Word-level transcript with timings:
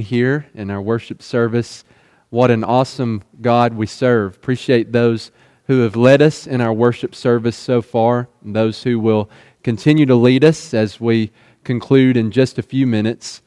here 0.00 0.46
in 0.54 0.70
our 0.70 0.80
worship 0.80 1.20
service. 1.20 1.84
What 2.30 2.50
an 2.50 2.64
awesome 2.64 3.22
God 3.42 3.74
we 3.74 3.86
serve. 3.86 4.36
Appreciate 4.36 4.90
those 4.90 5.30
who 5.66 5.80
have 5.80 5.96
led 5.96 6.22
us 6.22 6.46
in 6.46 6.62
our 6.62 6.72
worship 6.72 7.14
service 7.14 7.56
so 7.56 7.82
far, 7.82 8.26
and 8.42 8.56
those 8.56 8.84
who 8.84 8.98
will 8.98 9.28
continue 9.62 10.06
to 10.06 10.14
lead 10.14 10.44
us 10.44 10.72
as 10.72 10.98
we 10.98 11.30
conclude 11.62 12.16
in 12.16 12.30
just 12.30 12.58
a 12.58 12.62
few 12.62 12.86
minutes. 12.86 13.42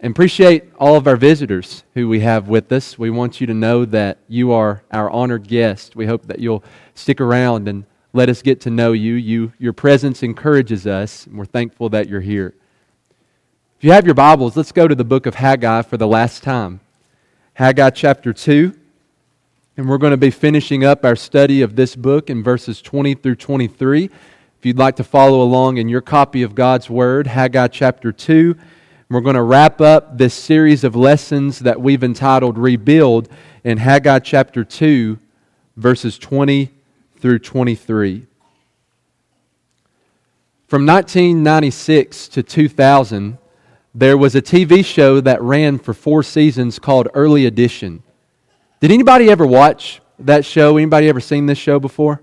And 0.00 0.10
appreciate 0.10 0.64
all 0.78 0.96
of 0.96 1.06
our 1.06 1.16
visitors 1.16 1.82
who 1.94 2.10
we 2.10 2.20
have 2.20 2.46
with 2.46 2.70
us. 2.72 2.98
We 2.98 3.08
want 3.08 3.40
you 3.40 3.46
to 3.46 3.54
know 3.54 3.86
that 3.86 4.18
you 4.28 4.52
are 4.52 4.82
our 4.92 5.08
honored 5.08 5.48
guest. 5.48 5.96
We 5.96 6.04
hope 6.04 6.26
that 6.26 6.40
you'll 6.40 6.62
stick 6.94 7.22
around 7.22 7.68
and 7.68 7.86
let 8.12 8.28
us 8.28 8.42
get 8.42 8.60
to 8.62 8.70
know 8.70 8.92
you. 8.92 9.14
you 9.14 9.54
your 9.58 9.72
presence 9.72 10.22
encourages 10.22 10.86
us, 10.86 11.26
and 11.26 11.38
we're 11.38 11.46
thankful 11.46 11.88
that 11.88 12.06
you're 12.06 12.20
here. 12.20 12.54
If 13.80 13.84
you 13.84 13.92
have 13.92 14.04
your 14.04 14.14
Bibles, 14.14 14.58
let's 14.58 14.72
go 14.72 14.86
to 14.86 14.94
the 14.94 15.04
book 15.04 15.24
of 15.24 15.36
Haggai 15.36 15.80
for 15.80 15.96
the 15.96 16.06
last 16.06 16.42
time. 16.42 16.80
Haggai 17.54 17.88
chapter 17.88 18.34
2. 18.34 18.78
And 19.78 19.88
we're 19.88 19.96
going 19.96 20.10
to 20.10 20.18
be 20.18 20.30
finishing 20.30 20.84
up 20.84 21.02
our 21.02 21.16
study 21.16 21.62
of 21.62 21.76
this 21.76 21.96
book 21.96 22.28
in 22.28 22.42
verses 22.42 22.82
20 22.82 23.14
through 23.14 23.36
23. 23.36 24.04
If 24.04 24.66
you'd 24.66 24.76
like 24.76 24.96
to 24.96 25.02
follow 25.02 25.40
along 25.40 25.78
in 25.78 25.88
your 25.88 26.02
copy 26.02 26.42
of 26.42 26.54
God's 26.54 26.90
Word, 26.90 27.26
Haggai 27.26 27.68
chapter 27.68 28.12
2. 28.12 28.54
We're 29.08 29.22
going 29.22 29.34
to 29.34 29.42
wrap 29.42 29.80
up 29.80 30.18
this 30.18 30.34
series 30.34 30.84
of 30.84 30.94
lessons 30.94 31.60
that 31.60 31.80
we've 31.80 32.04
entitled 32.04 32.58
Rebuild 32.58 33.30
in 33.64 33.78
Haggai 33.78 34.18
chapter 34.18 34.62
2, 34.62 35.18
verses 35.78 36.18
20 36.18 36.68
through 37.16 37.38
23. 37.38 38.26
From 40.68 40.84
1996 40.84 42.28
to 42.28 42.42
2000, 42.42 43.38
there 43.94 44.16
was 44.16 44.34
a 44.34 44.42
TV 44.42 44.84
show 44.84 45.20
that 45.20 45.42
ran 45.42 45.78
for 45.78 45.92
four 45.92 46.22
seasons 46.22 46.78
called 46.78 47.08
Early 47.14 47.46
Edition. 47.46 48.02
Did 48.80 48.92
anybody 48.92 49.30
ever 49.30 49.46
watch 49.46 50.00
that 50.20 50.44
show? 50.44 50.76
Anybody 50.76 51.08
ever 51.08 51.20
seen 51.20 51.46
this 51.46 51.58
show 51.58 51.80
before? 51.80 52.22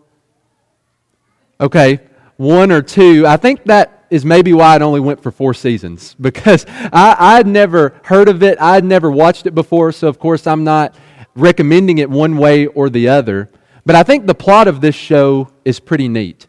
Okay, 1.60 2.00
one 2.38 2.72
or 2.72 2.82
two. 2.82 3.26
I 3.28 3.38
think 3.38 3.66
that 3.66 4.06
is 4.10 4.24
maybe 4.24 4.54
why 4.54 4.76
it 4.76 4.82
only 4.82 5.02
went 5.02 5.22
for 5.22 5.32
four 5.32 5.54
seasons 5.54 6.14
because 6.22 6.66
I, 6.70 7.16
I'd 7.20 7.48
never 7.48 8.00
heard 8.04 8.30
of 8.30 8.44
it. 8.44 8.58
I'd 8.62 8.86
never 8.86 9.12
watched 9.12 9.46
it 9.46 9.56
before, 9.56 9.92
so 9.92 10.08
of 10.08 10.20
course 10.20 10.48
I'm 10.48 10.64
not 10.64 10.96
recommending 11.36 11.98
it 11.98 12.10
one 12.10 12.38
way 12.38 12.68
or 12.68 12.90
the 12.90 13.10
other. 13.10 13.50
But 13.86 13.96
I 13.96 14.04
think 14.04 14.26
the 14.26 14.36
plot 14.36 14.68
of 14.68 14.82
this 14.82 14.96
show 14.96 15.50
is 15.66 15.80
pretty 15.80 16.08
neat. 16.08 16.48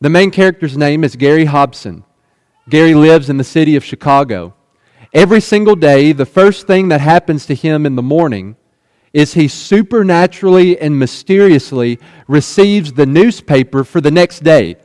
The 0.00 0.10
main 0.10 0.30
character's 0.30 0.76
name 0.76 1.02
is 1.02 1.16
Gary 1.16 1.46
Hobson. 1.46 2.04
Gary 2.68 2.94
lives 2.94 3.28
in 3.28 3.36
the 3.36 3.44
city 3.44 3.76
of 3.76 3.84
Chicago. 3.84 4.54
Every 5.12 5.40
single 5.40 5.76
day, 5.76 6.12
the 6.12 6.26
first 6.26 6.66
thing 6.66 6.88
that 6.88 7.00
happens 7.00 7.46
to 7.46 7.54
him 7.54 7.84
in 7.84 7.94
the 7.94 8.02
morning 8.02 8.56
is 9.12 9.34
he 9.34 9.48
supernaturally 9.48 10.78
and 10.78 10.98
mysteriously 10.98 12.00
receives 12.26 12.94
the 12.94 13.06
newspaper 13.06 13.84
for 13.84 14.00
the 14.00 14.10
next 14.10 14.42
day. 14.42 14.76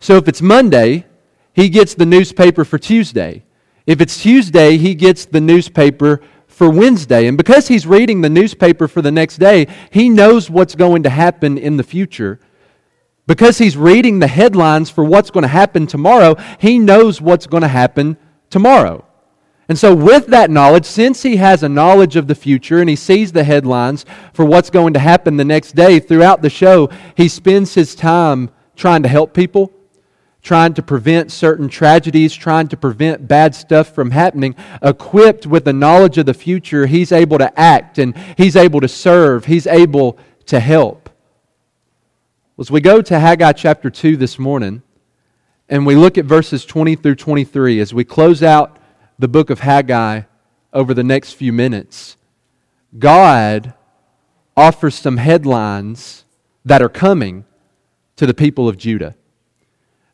So 0.00 0.16
if 0.16 0.26
it's 0.26 0.40
Monday, 0.40 1.04
he 1.52 1.68
gets 1.68 1.94
the 1.94 2.06
newspaper 2.06 2.64
for 2.64 2.78
Tuesday. 2.78 3.44
If 3.86 4.00
it's 4.00 4.22
Tuesday, 4.22 4.78
he 4.78 4.94
gets 4.94 5.26
the 5.26 5.40
newspaper 5.40 6.22
for 6.46 6.70
Wednesday. 6.70 7.26
And 7.26 7.36
because 7.36 7.68
he's 7.68 7.86
reading 7.86 8.20
the 8.20 8.30
newspaper 8.30 8.86
for 8.88 9.02
the 9.02 9.12
next 9.12 9.38
day, 9.38 9.66
he 9.90 10.08
knows 10.08 10.48
what's 10.48 10.74
going 10.74 11.02
to 11.02 11.10
happen 11.10 11.58
in 11.58 11.76
the 11.76 11.82
future 11.82 12.38
because 13.26 13.58
he's 13.58 13.76
reading 13.76 14.18
the 14.18 14.26
headlines 14.26 14.90
for 14.90 15.04
what's 15.04 15.30
going 15.30 15.42
to 15.42 15.48
happen 15.48 15.86
tomorrow, 15.86 16.36
he 16.58 16.78
knows 16.78 17.20
what's 17.20 17.46
going 17.46 17.62
to 17.62 17.68
happen 17.68 18.16
tomorrow. 18.50 19.04
And 19.68 19.78
so, 19.78 19.94
with 19.94 20.26
that 20.26 20.50
knowledge, 20.50 20.84
since 20.84 21.22
he 21.22 21.36
has 21.36 21.62
a 21.62 21.68
knowledge 21.68 22.16
of 22.16 22.26
the 22.26 22.34
future 22.34 22.80
and 22.80 22.90
he 22.90 22.96
sees 22.96 23.32
the 23.32 23.44
headlines 23.44 24.04
for 24.32 24.44
what's 24.44 24.70
going 24.70 24.92
to 24.94 24.98
happen 24.98 25.36
the 25.36 25.44
next 25.44 25.74
day, 25.74 26.00
throughout 26.00 26.42
the 26.42 26.50
show, 26.50 26.90
he 27.16 27.28
spends 27.28 27.74
his 27.74 27.94
time 27.94 28.50
trying 28.74 29.04
to 29.04 29.08
help 29.08 29.32
people, 29.32 29.72
trying 30.42 30.74
to 30.74 30.82
prevent 30.82 31.30
certain 31.30 31.68
tragedies, 31.68 32.34
trying 32.34 32.66
to 32.68 32.76
prevent 32.76 33.28
bad 33.28 33.54
stuff 33.54 33.94
from 33.94 34.10
happening. 34.10 34.56
Equipped 34.82 35.46
with 35.46 35.64
the 35.64 35.72
knowledge 35.72 36.18
of 36.18 36.26
the 36.26 36.34
future, 36.34 36.86
he's 36.86 37.12
able 37.12 37.38
to 37.38 37.58
act 37.58 37.98
and 37.98 38.16
he's 38.36 38.56
able 38.56 38.80
to 38.80 38.88
serve, 38.88 39.44
he's 39.44 39.68
able 39.68 40.18
to 40.46 40.58
help. 40.58 41.01
As 42.62 42.70
we 42.70 42.80
go 42.80 43.02
to 43.02 43.18
Haggai 43.18 43.54
chapter 43.54 43.90
2 43.90 44.16
this 44.16 44.38
morning, 44.38 44.82
and 45.68 45.84
we 45.84 45.96
look 45.96 46.16
at 46.16 46.26
verses 46.26 46.64
20 46.64 46.94
through 46.94 47.16
23 47.16 47.80
as 47.80 47.92
we 47.92 48.04
close 48.04 48.40
out 48.40 48.78
the 49.18 49.26
book 49.26 49.50
of 49.50 49.58
Haggai 49.58 50.22
over 50.72 50.94
the 50.94 51.02
next 51.02 51.32
few 51.32 51.52
minutes, 51.52 52.16
God 52.96 53.74
offers 54.56 54.94
some 54.94 55.16
headlines 55.16 56.24
that 56.64 56.80
are 56.80 56.88
coming 56.88 57.46
to 58.14 58.26
the 58.26 58.32
people 58.32 58.68
of 58.68 58.78
Judah. 58.78 59.16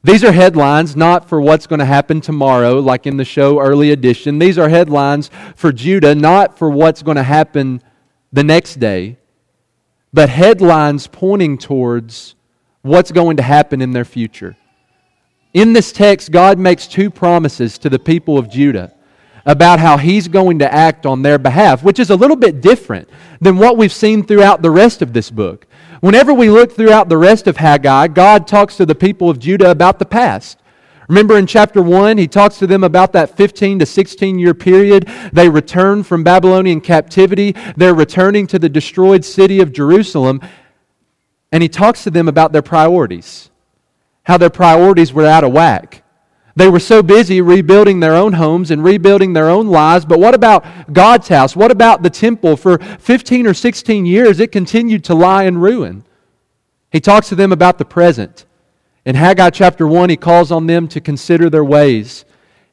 These 0.03 0.25
are 0.25 0.32
headlines 0.32 0.97
not 0.97 1.28
for 1.28 1.42
what's 1.42 1.66
going 1.66 1.81
to 1.81 1.84
happen 1.84 2.22
tomorrow, 2.22 2.81
like 2.81 3.06
in 3.06 3.19
the 3.19 3.26
show 3.26 3.60
Early 3.60 3.91
Edition. 3.91 4.38
These 4.38 4.56
are 4.56 4.70
headlines 4.70 5.31
for 5.54 5.70
Judah, 5.70 6.14
not 6.14 6.56
for 6.56 6.70
what's 6.70 7.03
going 7.03 7.19
to 7.19 7.22
happen 7.25 7.82
the 8.32 8.42
next 8.42 8.76
day, 8.76 9.19
but 10.14 10.31
headlines 10.31 11.08
pointing 11.08 11.58
towards 11.58 12.37
what's 12.88 13.12
going 13.12 13.37
to 13.37 13.43
happen 13.43 13.81
in 13.81 13.93
their 13.93 14.04
future. 14.04 14.56
In 15.54 15.72
this 15.72 15.93
text, 15.93 16.31
God 16.31 16.59
makes 16.59 16.87
two 16.87 17.10
promises 17.10 17.78
to 17.78 17.88
the 17.88 17.99
people 17.99 18.37
of 18.38 18.50
Judah 18.50 18.94
about 19.47 19.81
how 19.81 19.97
he's 19.97 20.28
going 20.28 20.59
to 20.59 20.72
act 20.72 21.06
on 21.06 21.22
their 21.22 21.38
behalf, 21.38 21.82
which 21.82 21.99
is 21.99 22.10
a 22.10 22.16
little 22.16 22.37
bit 22.37 22.60
different 22.60 23.09
than 23.41 23.56
what 23.56 23.76
we've 23.78 23.93
seen 23.93 24.22
throughout 24.22 24.60
the 24.60 24.71
rest 24.71 25.00
of 25.00 25.12
this 25.12 25.31
book. 25.31 25.66
Whenever 26.00 26.34
we 26.34 26.50
look 26.50 26.72
throughout 26.72 27.09
the 27.09 27.16
rest 27.16 27.47
of 27.47 27.56
Haggai, 27.56 28.09
God 28.09 28.47
talks 28.47 28.76
to 28.76 28.87
the 28.87 28.94
people 28.94 29.31
of 29.31 29.38
Judah 29.38 29.70
about 29.70 29.99
the 29.99 30.05
past. 30.05 30.59
Remember 31.09 31.38
in 31.38 31.47
chapter 31.47 31.81
1, 31.81 32.19
he 32.19 32.28
talks 32.28 32.59
to 32.59 32.66
them 32.66 32.84
about 32.84 33.15
that 33.15 33.34
15 33.37 33.78
to 33.78 33.87
16 33.87 34.38
year 34.38 34.53
period. 34.53 35.09
They 35.32 35.49
return 35.49 36.03
from 36.03 36.22
Babylonian 36.22 36.82
captivity. 36.82 37.56
They're 37.76 37.94
returning 37.94 38.47
to 38.49 38.59
the 38.59 38.69
destroyed 38.69 39.25
city 39.25 39.60
of 39.60 39.72
Jerusalem. 39.72 40.43
And 41.50 41.62
he 41.62 41.69
talks 41.69 42.04
to 42.04 42.10
them 42.10 42.28
about 42.28 42.53
their 42.53 42.62
priorities, 42.62 43.50
how 44.25 44.36
their 44.36 44.50
priorities 44.50 45.12
were 45.12 45.26
out 45.26 45.44
of 45.44 45.53
whack. 45.53 46.03
They 46.56 46.69
were 46.69 46.81
so 46.81 47.04
busy 47.04 47.41
rebuilding 47.41 48.00
their 48.00 48.14
own 48.14 48.32
homes 48.32 48.72
and 48.72 48.82
rebuilding 48.82 49.32
their 49.32 49.48
own 49.48 49.69
lives. 49.69 50.04
But 50.04 50.19
what 50.19 50.34
about 50.34 50.92
God's 50.92 51.28
house? 51.28 51.54
What 51.54 51.70
about 51.70 52.03
the 52.03 52.10
temple? 52.10 52.56
For 52.56 52.78
15 52.78 53.47
or 53.47 53.54
16 53.54 54.04
years, 54.06 54.41
it 54.41 54.50
continued 54.50 55.04
to 55.04 55.14
lie 55.14 55.44
in 55.44 55.58
ruin. 55.58 56.04
He 56.91 57.00
talks 57.00 57.28
to 57.28 57.37
them 57.37 57.53
about 57.53 57.78
the 57.78 57.84
present. 57.84 58.44
In 59.04 59.14
Haggai 59.14 59.50
chapter 59.50 59.87
1, 59.87 60.10
he 60.10 60.16
calls 60.16 60.50
on 60.50 60.66
them 60.66 60.88
to 60.88 61.00
consider 61.00 61.48
their 61.48 61.64
ways. 61.64 62.25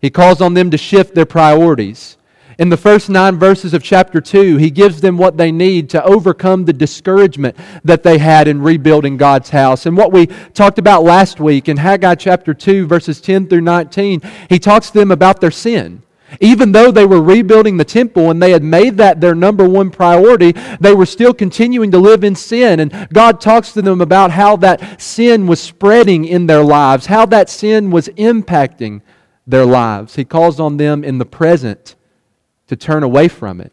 He 0.02 0.09
calls 0.09 0.41
on 0.41 0.56
them 0.56 0.72
to 0.72 0.78
shift 0.78 1.14
their 1.14 1.25
priorities. 1.25 2.18
In 2.57 2.69
the 2.69 2.77
first 2.77 3.09
nine 3.09 3.38
verses 3.38 3.73
of 3.73 3.83
chapter 3.83 4.21
2, 4.21 4.55
he 4.57 4.69
gives 4.69 5.01
them 5.01 5.17
what 5.17 5.35
they 5.35 5.51
need 5.51 5.89
to 5.89 6.03
overcome 6.03 6.63
the 6.63 6.73
discouragement 6.73 7.57
that 7.83 8.03
they 8.03 8.17
had 8.17 8.47
in 8.47 8.61
rebuilding 8.61 9.17
God's 9.17 9.49
house. 9.49 9.85
And 9.85 9.97
what 9.97 10.13
we 10.13 10.27
talked 10.53 10.79
about 10.79 11.03
last 11.03 11.41
week 11.41 11.67
in 11.67 11.75
Haggai 11.75 12.16
chapter 12.16 12.53
2, 12.53 12.88
verses 12.88 13.19
10 13.19 13.49
through 13.49 13.61
19, 13.61 14.21
he 14.49 14.57
talks 14.57 14.89
to 14.91 14.99
them 14.99 15.11
about 15.11 15.41
their 15.41 15.51
sin. 15.51 16.01
Even 16.39 16.71
though 16.71 16.91
they 16.91 17.05
were 17.05 17.21
rebuilding 17.21 17.77
the 17.77 17.85
temple 17.85 18.31
and 18.31 18.41
they 18.41 18.51
had 18.51 18.63
made 18.63 18.97
that 18.97 19.22
their 19.22 19.35
number 19.35 19.67
one 19.67 19.91
priority, 19.91 20.53
they 20.79 20.93
were 20.93 21.05
still 21.05 21.33
continuing 21.33 21.91
to 21.91 21.99
live 21.99 22.23
in 22.23 22.35
sin. 22.35 22.79
And 22.79 23.07
God 23.13 23.41
talks 23.41 23.73
to 23.73 23.81
them 23.81 24.01
about 24.01 24.31
how 24.31 24.55
that 24.57 25.01
sin 25.01 25.45
was 25.45 25.61
spreading 25.61 26.25
in 26.25 26.47
their 26.47 26.63
lives, 26.63 27.05
how 27.05 27.25
that 27.27 27.49
sin 27.49 27.91
was 27.91 28.07
impacting 28.09 29.01
their 29.45 29.66
lives. 29.66 30.16
He 30.16 30.25
calls 30.25 30.59
on 30.59 30.77
them 30.77 31.03
in 31.03 31.17
the 31.17 31.25
present 31.25 31.95
to 32.68 32.76
turn 32.76 33.03
away 33.03 33.28
from 33.28 33.62
it. 33.62 33.72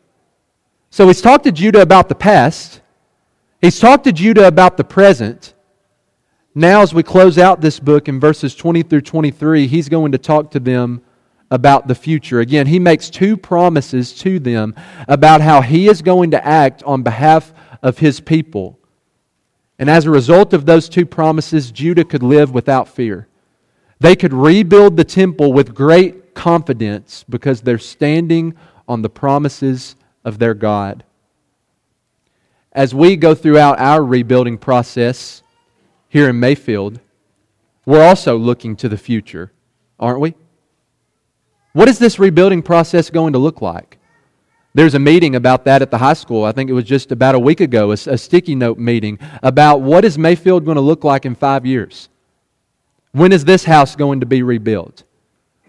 So 0.91 1.06
he's 1.06 1.23
talked 1.23 1.44
to 1.44 1.53
Judah 1.53 1.81
about 1.81 2.09
the 2.09 2.15
past, 2.15 2.81
he's 3.61 3.79
talked 3.79 4.05
to 4.05 4.12
Judah 4.12 4.47
about 4.47 4.77
the 4.77 4.85
present. 4.85 5.55
Now, 6.55 6.83
as 6.83 6.93
we 6.93 7.03
close 7.03 7.39
out 7.39 7.62
this 7.62 7.81
book 7.81 8.09
in 8.09 8.21
verses 8.21 8.55
20 8.55 8.83
through 8.83 9.00
23, 9.00 9.67
he's 9.67 9.89
going 9.89 10.12
to 10.12 10.19
talk 10.19 10.50
to 10.50 10.61
them 10.61 11.00
about 11.50 11.89
the 11.89 11.94
future. 11.94 12.41
Again, 12.41 12.67
he 12.67 12.79
makes 12.79 13.09
two 13.09 13.39
promises 13.39 14.12
to 14.21 14.39
them 14.39 14.75
about 15.09 15.41
how 15.41 15.62
he 15.62 15.88
is 15.88 16.03
going 16.03 16.33
to 16.33 16.47
act 16.47 16.83
on 16.83 17.03
behalf 17.03 17.55
of 17.83 17.99
his 17.99 18.21
people. 18.21 18.79
And 19.79 19.88
as 19.88 20.05
a 20.05 20.11
result 20.11 20.53
of 20.53 20.67
those 20.67 20.88
two 20.88 21.06
promises, 21.06 21.71
Judah 21.71 22.05
could 22.05 22.23
live 22.23 22.53
without 22.53 22.88
fear. 22.88 23.29
They 24.00 24.17
could 24.17 24.33
rebuild 24.33 24.97
the 24.97 25.05
temple 25.05 25.53
with 25.53 25.75
great 25.75 26.35
confidence 26.35 27.25
because 27.29 27.61
they're 27.61 27.79
standing 27.79 28.55
on 28.88 29.02
the 29.02 29.11
promises 29.11 29.96
of 30.25 30.38
their 30.38 30.55
God. 30.55 31.05
As 32.73 32.94
we 32.94 33.17
go 33.17 33.34
throughout 33.34 33.79
our 33.79 34.05
rebuilding 34.05 34.58
process 34.58 35.43
here 36.08 36.29
in 36.29 36.40
Mayfield, 36.40 37.00
we're 37.84 38.05
also 38.05 38.37
looking 38.37 38.76
to 38.76 38.88
the 38.88 38.96
future, 38.96 39.52
aren't 39.99 40.20
we? 40.20 40.34
What 41.73 41.88
is 41.88 41.99
this 41.99 42.19
rebuilding 42.19 42.62
process 42.62 43.11
going 43.11 43.32
to 43.32 43.38
look 43.38 43.61
like? 43.61 43.99
There's 44.75 44.94
a 44.94 44.99
meeting 44.99 45.37
about 45.37 45.64
that 45.67 45.82
at 45.82 45.90
the 45.90 45.99
high 45.99 46.14
school. 46.14 46.44
I 46.44 46.52
think 46.52 46.70
it 46.70 46.73
was 46.73 46.85
just 46.85 47.12
about 47.12 47.35
a 47.35 47.38
week 47.38 47.61
ago, 47.61 47.90
a, 47.90 47.93
a 47.93 48.17
sticky 48.17 48.55
note 48.55 48.78
meeting 48.78 49.19
about 49.43 49.82
what 49.82 50.05
is 50.05 50.17
Mayfield 50.17 50.64
going 50.64 50.76
to 50.76 50.81
look 50.81 51.05
like 51.05 51.26
in 51.26 51.35
five 51.35 51.67
years? 51.67 52.08
When 53.12 53.32
is 53.32 53.44
this 53.44 53.64
house 53.64 53.94
going 53.94 54.20
to 54.20 54.26
be 54.26 54.43
rebuilt? 54.43 55.05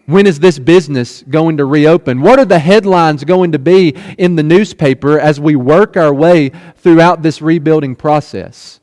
When 0.05 0.27
is 0.27 0.39
this 0.39 0.59
business 0.59 1.23
going 1.23 1.57
to 1.57 1.65
reopen? 1.65 2.21
What 2.21 2.37
are 2.37 2.45
the 2.45 2.59
headlines 2.59 3.23
going 3.23 3.53
to 3.53 3.59
be 3.59 3.95
in 4.17 4.35
the 4.35 4.43
newspaper 4.43 5.17
as 5.17 5.39
we 5.39 5.55
work 5.55 5.95
our 5.95 6.13
way 6.13 6.51
throughout 6.75 7.21
this 7.21 7.41
rebuilding 7.41 7.95
process? 7.95 8.81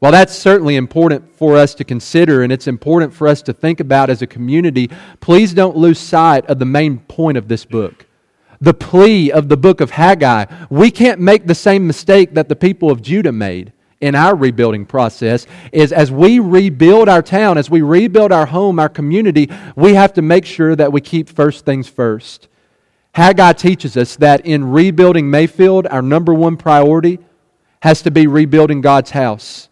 Well, 0.00 0.12
that's 0.12 0.34
certainly 0.34 0.76
important 0.76 1.36
for 1.36 1.56
us 1.56 1.74
to 1.76 1.84
consider 1.84 2.42
and 2.42 2.50
it's 2.50 2.66
important 2.66 3.12
for 3.12 3.28
us 3.28 3.42
to 3.42 3.52
think 3.52 3.80
about 3.80 4.10
as 4.10 4.22
a 4.22 4.26
community, 4.26 4.90
please 5.20 5.52
don't 5.52 5.76
lose 5.76 5.98
sight 5.98 6.46
of 6.46 6.58
the 6.58 6.64
main 6.64 6.98
point 7.00 7.38
of 7.38 7.48
this 7.48 7.64
book 7.64 8.06
the 8.62 8.72
plea 8.72 9.32
of 9.32 9.48
the 9.48 9.56
book 9.56 9.80
of 9.80 9.90
Haggai. 9.90 10.44
We 10.70 10.92
can't 10.92 11.20
make 11.20 11.48
the 11.48 11.54
same 11.54 11.84
mistake 11.84 12.34
that 12.34 12.48
the 12.48 12.54
people 12.54 12.92
of 12.92 13.02
Judah 13.02 13.32
made 13.32 13.72
in 14.02 14.14
our 14.16 14.34
rebuilding 14.34 14.84
process 14.84 15.46
is 15.72 15.92
as 15.92 16.10
we 16.10 16.40
rebuild 16.40 17.08
our 17.08 17.22
town, 17.22 17.56
as 17.56 17.70
we 17.70 17.80
rebuild 17.80 18.32
our 18.32 18.46
home, 18.46 18.78
our 18.78 18.88
community, 18.88 19.48
we 19.76 19.94
have 19.94 20.12
to 20.14 20.22
make 20.22 20.44
sure 20.44 20.76
that 20.76 20.92
we 20.92 21.00
keep 21.00 21.28
first 21.28 21.64
things 21.64 21.88
first. 21.88 22.48
Haggai 23.14 23.52
teaches 23.52 23.96
us 23.96 24.16
that 24.16 24.44
in 24.44 24.72
rebuilding 24.72 25.30
Mayfield, 25.30 25.86
our 25.86 26.02
number 26.02 26.34
one 26.34 26.56
priority 26.56 27.20
has 27.80 28.02
to 28.02 28.10
be 28.10 28.26
rebuilding 28.26 28.80
God's 28.80 29.10
house, 29.10 29.68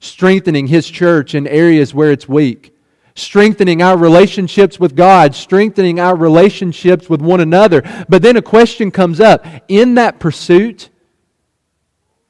strengthening 0.00 0.66
His 0.66 0.88
church 0.88 1.34
in 1.34 1.46
areas 1.46 1.92
where 1.92 2.10
it's 2.10 2.28
weak, 2.28 2.74
strengthening 3.14 3.82
our 3.82 3.98
relationships 3.98 4.80
with 4.80 4.96
God, 4.96 5.34
strengthening 5.34 6.00
our 6.00 6.16
relationships 6.16 7.10
with 7.10 7.20
one 7.20 7.40
another. 7.40 7.82
But 8.08 8.22
then 8.22 8.36
a 8.36 8.42
question 8.42 8.90
comes 8.90 9.20
up 9.20 9.44
in 9.66 9.96
that 9.96 10.20
pursuit, 10.20 10.88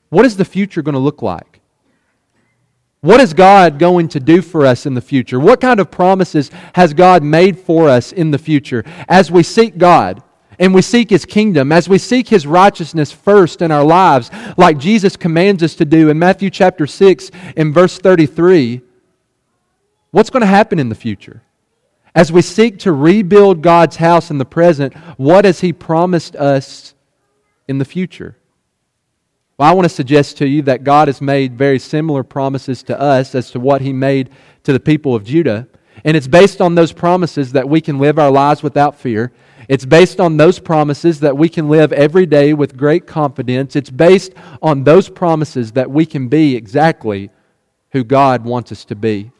what 0.09 0.25
is 0.25 0.37
the 0.37 0.45
future 0.45 0.83
going 0.83 0.95
to 0.95 0.99
look 0.99 1.23
like? 1.23 1.61
What 3.01 3.21
is 3.21 3.33
God 3.33 3.79
going 3.79 4.09
to 4.09 4.21
do 4.21 4.43
for 4.43 4.67
us 4.67 4.85
in 4.85 4.95
the 4.95 5.01
future? 5.01 5.39
What 5.39 5.61
kind 5.61 5.79
of 5.79 5.91
promises 5.91 6.51
has 6.75 6.95
God 6.95 7.23
made 7.23 7.59
for 7.59 7.89
us 7.89 8.11
in 8.13 8.33
the 8.33 8.39
future 8.39 8.85
as 9.09 9.31
we 9.31 9.43
seek 9.43 9.79
God? 9.79 10.23
and 10.59 10.75
we 10.75 10.83
seek 10.83 11.11
His 11.11 11.25
kingdom, 11.25 11.71
as 11.71 11.89
we 11.89 11.99
seek 11.99 12.29
His 12.29 12.47
righteousness 12.47 13.13
first 13.13 13.63
in 13.63 13.71
our 13.71 13.85
lives, 13.85 14.31
like 14.57 14.79
Jesus 14.79 15.17
commands 15.17 15.63
us 15.63 15.75
to 15.77 15.85
do 15.85 16.11
in 16.11 16.19
Matthew 16.19 16.51
chapter 16.51 16.87
6 16.87 17.31
and 17.57 17.73
verse 17.73 17.99
33, 17.99 18.83
What's 20.11 20.31
going 20.31 20.41
to 20.41 20.47
happen 20.47 20.79
in 20.79 20.89
the 20.89 20.95
future? 20.95 21.43
As 22.15 22.33
we 22.33 22.43
seek 22.43 22.79
to 22.81 22.93
rebuild 22.93 23.63
God's 23.63 23.97
house 23.97 24.31
in 24.31 24.39
the 24.39 24.45
present, 24.45 24.95
what 25.17 25.45
has 25.45 25.61
He 25.61 25.73
promised 25.73 26.35
us 26.35 26.95
in 27.69 27.79
the 27.79 27.85
future? 27.85 28.37
Well, 29.59 29.69
I 29.69 29.73
want 29.73 29.87
to 29.87 29.95
suggest 29.95 30.39
to 30.39 30.47
you 30.47 30.63
that 30.63 30.85
God 30.85 31.09
has 31.09 31.21
made 31.21 31.59
very 31.59 31.81
similar 31.81 32.23
promises 32.23 32.85
to 32.85 33.01
us 33.01 33.35
as 33.35 33.51
to 33.51 33.59
what 33.59 33.81
He 33.81 33.93
made 33.93 34.31
to 34.63 34.73
the 34.73 34.79
people 34.79 35.17
of 35.17 35.25
Judah. 35.25 35.67
And 36.05 36.17
it's 36.17 36.29
based 36.29 36.61
on 36.61 36.77
those 36.77 36.93
promises 36.93 37.51
that 37.53 37.69
we 37.69 37.81
can 37.81 37.99
live 37.99 38.21
our 38.21 38.31
lives 38.31 38.63
without 38.63 38.95
fear. 38.95 39.33
It's 39.69 39.85
based 39.85 40.21
on 40.21 40.37
those 40.37 40.61
promises 40.61 41.19
that 41.21 41.37
we 41.37 41.49
can 41.49 41.69
live 41.69 41.93
every 41.93 42.25
day 42.25 42.55
with 42.55 42.77
great 42.77 43.09
confidence. 43.09 43.75
It's 43.75 43.91
based 43.91 44.33
on 44.63 44.85
those 44.85 45.09
promises 45.09 45.73
that 45.73 45.91
we 45.91 46.07
can 46.07 46.29
be 46.29 46.55
exactly 46.55 47.31
who 47.91 48.05
God 48.05 48.45
wants 48.45 48.71
us 48.71 48.85
to 48.85 48.95
be. 48.95 49.33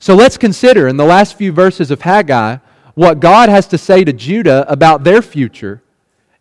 So 0.00 0.14
let's 0.14 0.36
consider 0.36 0.86
in 0.86 0.98
the 0.98 1.04
last 1.06 1.38
few 1.38 1.50
verses 1.50 1.90
of 1.90 2.02
Haggai 2.02 2.58
what 2.94 3.20
God 3.20 3.48
has 3.48 3.66
to 3.68 3.78
say 3.78 4.04
to 4.04 4.12
Judah 4.12 4.70
about 4.70 5.02
their 5.02 5.22
future. 5.22 5.82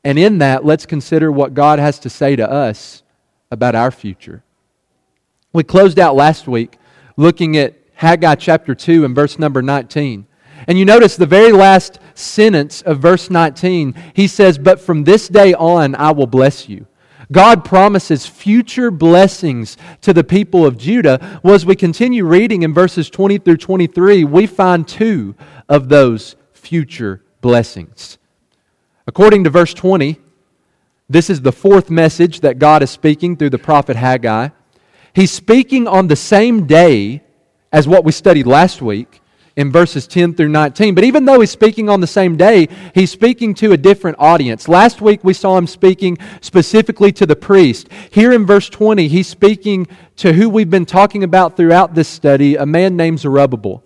And 0.04 0.18
in 0.18 0.38
that, 0.38 0.66
let's 0.66 0.86
consider 0.86 1.32
what 1.32 1.54
God 1.54 1.80
has 1.80 2.00
to 2.00 2.10
say 2.10 2.36
to 2.36 2.50
us 2.50 3.04
about 3.52 3.76
our 3.76 3.92
future. 3.92 4.44
We 5.52 5.64
closed 5.64 6.00
out 6.00 6.16
last 6.16 6.48
week 6.48 6.78
looking 7.18 7.58
at 7.58 7.76
Haggai 7.96 8.36
chapter 8.36 8.76
2 8.76 9.04
and 9.04 9.16
verse 9.16 9.40
number 9.40 9.62
19. 9.62 10.26
And 10.68 10.78
you 10.78 10.86
notice 10.86 11.16
the 11.16 11.26
very 11.26 11.52
last 11.52 12.00
sentence 12.14 12.82
of 12.84 13.00
verse 13.00 13.30
19, 13.30 13.96
he 14.14 14.28
says, 14.28 14.58
But 14.58 14.80
from 14.80 15.04
this 15.04 15.28
day 15.28 15.54
on 15.54 15.96
I 15.96 16.12
will 16.12 16.28
bless 16.28 16.70
you. 16.70 16.86
God 17.32 17.66
promises 17.66 18.26
future 18.26 18.92
blessings 18.92 19.78
to 20.02 20.14
the 20.14 20.24
people 20.24 20.66
of 20.66 20.78
Judah. 20.78 21.40
Well, 21.44 21.56
as 21.56 21.66
we 21.66 21.76
continue 21.76 22.26
reading 22.26 22.64
in 22.64 22.74
verses 22.74 23.10
20 23.10 23.40
through 23.40 23.58
23, 23.58 24.24
we 24.24 24.48
find 24.48 24.88
two 24.88 25.36
of 25.68 25.90
those 25.90 26.36
future 26.54 27.24
blessings. 27.42 28.19
According 29.10 29.46
to 29.46 29.50
verse 29.50 29.74
20, 29.74 30.20
this 31.10 31.32
is 31.32 31.42
the 31.42 31.52
fourth 31.52 31.90
message 31.90 32.42
that 32.42 32.60
God 32.60 32.84
is 32.84 32.92
speaking 32.92 33.36
through 33.36 33.50
the 33.50 33.58
prophet 33.58 33.96
Haggai. 33.96 34.50
He's 35.16 35.32
speaking 35.32 35.88
on 35.88 36.10
the 36.10 36.16
same 36.16 36.68
day 36.68 37.24
as 37.72 37.88
what 37.88 38.04
we 38.04 38.12
studied 38.12 38.46
last 38.46 38.84
week 38.84 39.20
in 39.56 39.72
verses 39.72 40.06
10 40.06 40.36
through 40.36 40.50
19. 40.50 40.94
But 40.94 41.06
even 41.06 41.26
though 41.26 41.40
he's 41.40 41.50
speaking 41.50 41.90
on 41.90 42.02
the 42.02 42.06
same 42.06 42.38
day, 42.38 42.68
he's 42.94 43.10
speaking 43.10 43.56
to 43.56 43.72
a 43.72 43.78
different 43.78 44.18
audience. 44.20 44.68
Last 44.68 45.02
week 45.02 45.24
we 45.24 45.34
saw 45.34 45.58
him 45.58 45.66
speaking 45.66 46.16
specifically 46.42 47.12
to 47.14 47.26
the 47.26 47.36
priest. 47.36 47.88
Here 48.12 48.32
in 48.32 48.46
verse 48.46 48.70
20, 48.70 49.08
he's 49.08 49.28
speaking 49.28 49.88
to 50.18 50.34
who 50.34 50.48
we've 50.48 50.70
been 50.70 50.86
talking 50.86 51.24
about 51.24 51.58
throughout 51.58 51.96
this 51.96 52.08
study, 52.08 52.58
a 52.58 52.66
man 52.68 52.96
named 52.96 53.22
Zerubbabel. 53.22 53.84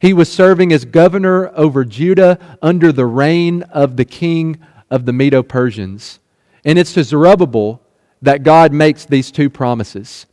He 0.00 0.12
was 0.12 0.30
serving 0.30 0.72
as 0.72 0.84
governor 0.84 1.50
over 1.54 1.84
Judah 1.84 2.38
under 2.60 2.92
the 2.92 3.06
reign 3.06 3.62
of 3.62 3.96
the 3.96 4.04
king 4.04 4.58
of 4.90 5.06
the 5.06 5.12
Medo 5.12 5.42
Persians. 5.42 6.20
And 6.64 6.78
it's 6.78 6.94
to 6.94 7.04
Zerubbabel 7.04 7.80
that 8.22 8.42
God 8.42 8.72
makes 8.72 9.04
these 9.04 9.30
two 9.30 9.50
promises. 9.50 10.26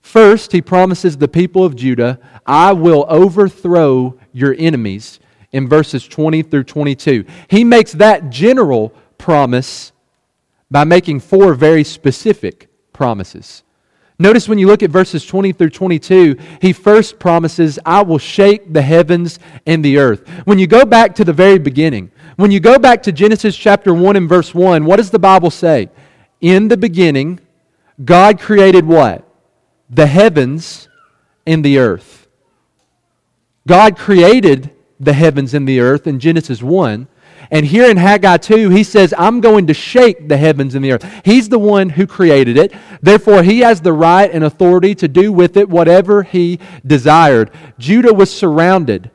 First, 0.00 0.52
he 0.52 0.62
promises 0.62 1.16
the 1.16 1.28
people 1.28 1.64
of 1.64 1.76
Judah, 1.76 2.18
I 2.46 2.72
will 2.72 3.04
overthrow 3.08 4.18
your 4.32 4.54
enemies 4.58 5.20
in 5.52 5.68
verses 5.68 6.06
20 6.06 6.42
through 6.42 6.64
22. 6.64 7.24
He 7.48 7.64
makes 7.64 7.92
that 7.92 8.30
general 8.30 8.92
promise 9.18 9.92
by 10.70 10.84
making 10.84 11.20
four 11.20 11.54
very 11.54 11.84
specific 11.84 12.68
promises. 12.92 13.62
Notice 14.20 14.48
when 14.48 14.58
you 14.58 14.66
look 14.66 14.82
at 14.82 14.90
verses 14.90 15.24
20 15.24 15.52
through 15.52 15.70
22, 15.70 16.36
he 16.60 16.72
first 16.72 17.20
promises, 17.20 17.78
I 17.86 18.02
will 18.02 18.18
shake 18.18 18.72
the 18.72 18.82
heavens 18.82 19.38
and 19.64 19.84
the 19.84 19.98
earth. 19.98 20.28
When 20.44 20.58
you 20.58 20.66
go 20.66 20.84
back 20.84 21.14
to 21.16 21.24
the 21.24 21.32
very 21.32 21.58
beginning, 21.58 22.10
when 22.34 22.50
you 22.50 22.58
go 22.58 22.80
back 22.80 23.04
to 23.04 23.12
Genesis 23.12 23.56
chapter 23.56 23.94
1 23.94 24.16
and 24.16 24.28
verse 24.28 24.52
1, 24.52 24.84
what 24.84 24.96
does 24.96 25.10
the 25.10 25.20
Bible 25.20 25.52
say? 25.52 25.88
In 26.40 26.66
the 26.66 26.76
beginning, 26.76 27.38
God 28.04 28.40
created 28.40 28.84
what? 28.84 29.24
The 29.88 30.06
heavens 30.06 30.88
and 31.46 31.64
the 31.64 31.78
earth. 31.78 32.26
God 33.68 33.96
created 33.96 34.72
the 34.98 35.12
heavens 35.12 35.54
and 35.54 35.68
the 35.68 35.78
earth 35.78 36.08
in 36.08 36.18
Genesis 36.18 36.60
1. 36.60 37.06
And 37.50 37.64
here 37.64 37.90
in 37.90 37.96
Haggai 37.96 38.36
2, 38.36 38.70
he 38.70 38.84
says, 38.84 39.14
I'm 39.16 39.40
going 39.40 39.66
to 39.68 39.74
shake 39.74 40.28
the 40.28 40.36
heavens 40.36 40.74
and 40.74 40.84
the 40.84 40.92
earth. 40.92 41.22
He's 41.24 41.48
the 41.48 41.58
one 41.58 41.90
who 41.90 42.06
created 42.06 42.56
it. 42.56 42.74
Therefore, 43.00 43.42
he 43.42 43.60
has 43.60 43.80
the 43.80 43.92
right 43.92 44.30
and 44.30 44.44
authority 44.44 44.94
to 44.96 45.08
do 45.08 45.32
with 45.32 45.56
it 45.56 45.68
whatever 45.68 46.22
he 46.22 46.58
desired. 46.86 47.50
Judah 47.78 48.12
was 48.12 48.30
surrounded 48.30 49.10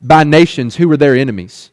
by 0.00 0.22
nations 0.22 0.76
who 0.76 0.88
were 0.88 0.96
their 0.96 1.16
enemies. 1.16 1.70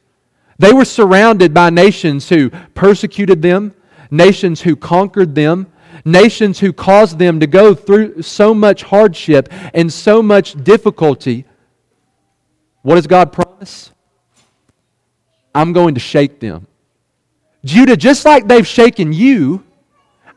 They 0.58 0.74
were 0.74 0.86
surrounded 0.86 1.54
by 1.54 1.70
nations 1.70 2.30
who 2.30 2.50
persecuted 2.74 3.42
them, 3.42 3.74
nations 4.10 4.62
who 4.62 4.76
conquered 4.76 5.36
them, 5.36 5.72
nations 6.04 6.60
who 6.60 6.74
caused 6.74 7.20
them 7.20 7.40
to 7.40 7.48
go 7.48 7.76
through 7.76 8.22
so 8.24 8.54
much 8.54 8.84
hardship 8.84 9.50
and 9.74 9.92
so 9.92 10.24
much 10.24 10.64
difficulty 10.64 11.46
what 12.82 12.96
does 12.96 13.08
God 13.08 13.32
promise? 13.32 13.92
I'm 15.54 15.74
going 15.74 15.94
to 15.96 16.00
shake 16.00 16.40
them. 16.40 16.68
Judah, 17.64 17.98
just 17.98 18.26
like 18.26 18.48
they've 18.48 18.66
shaken 18.66 19.14
you, 19.14 19.64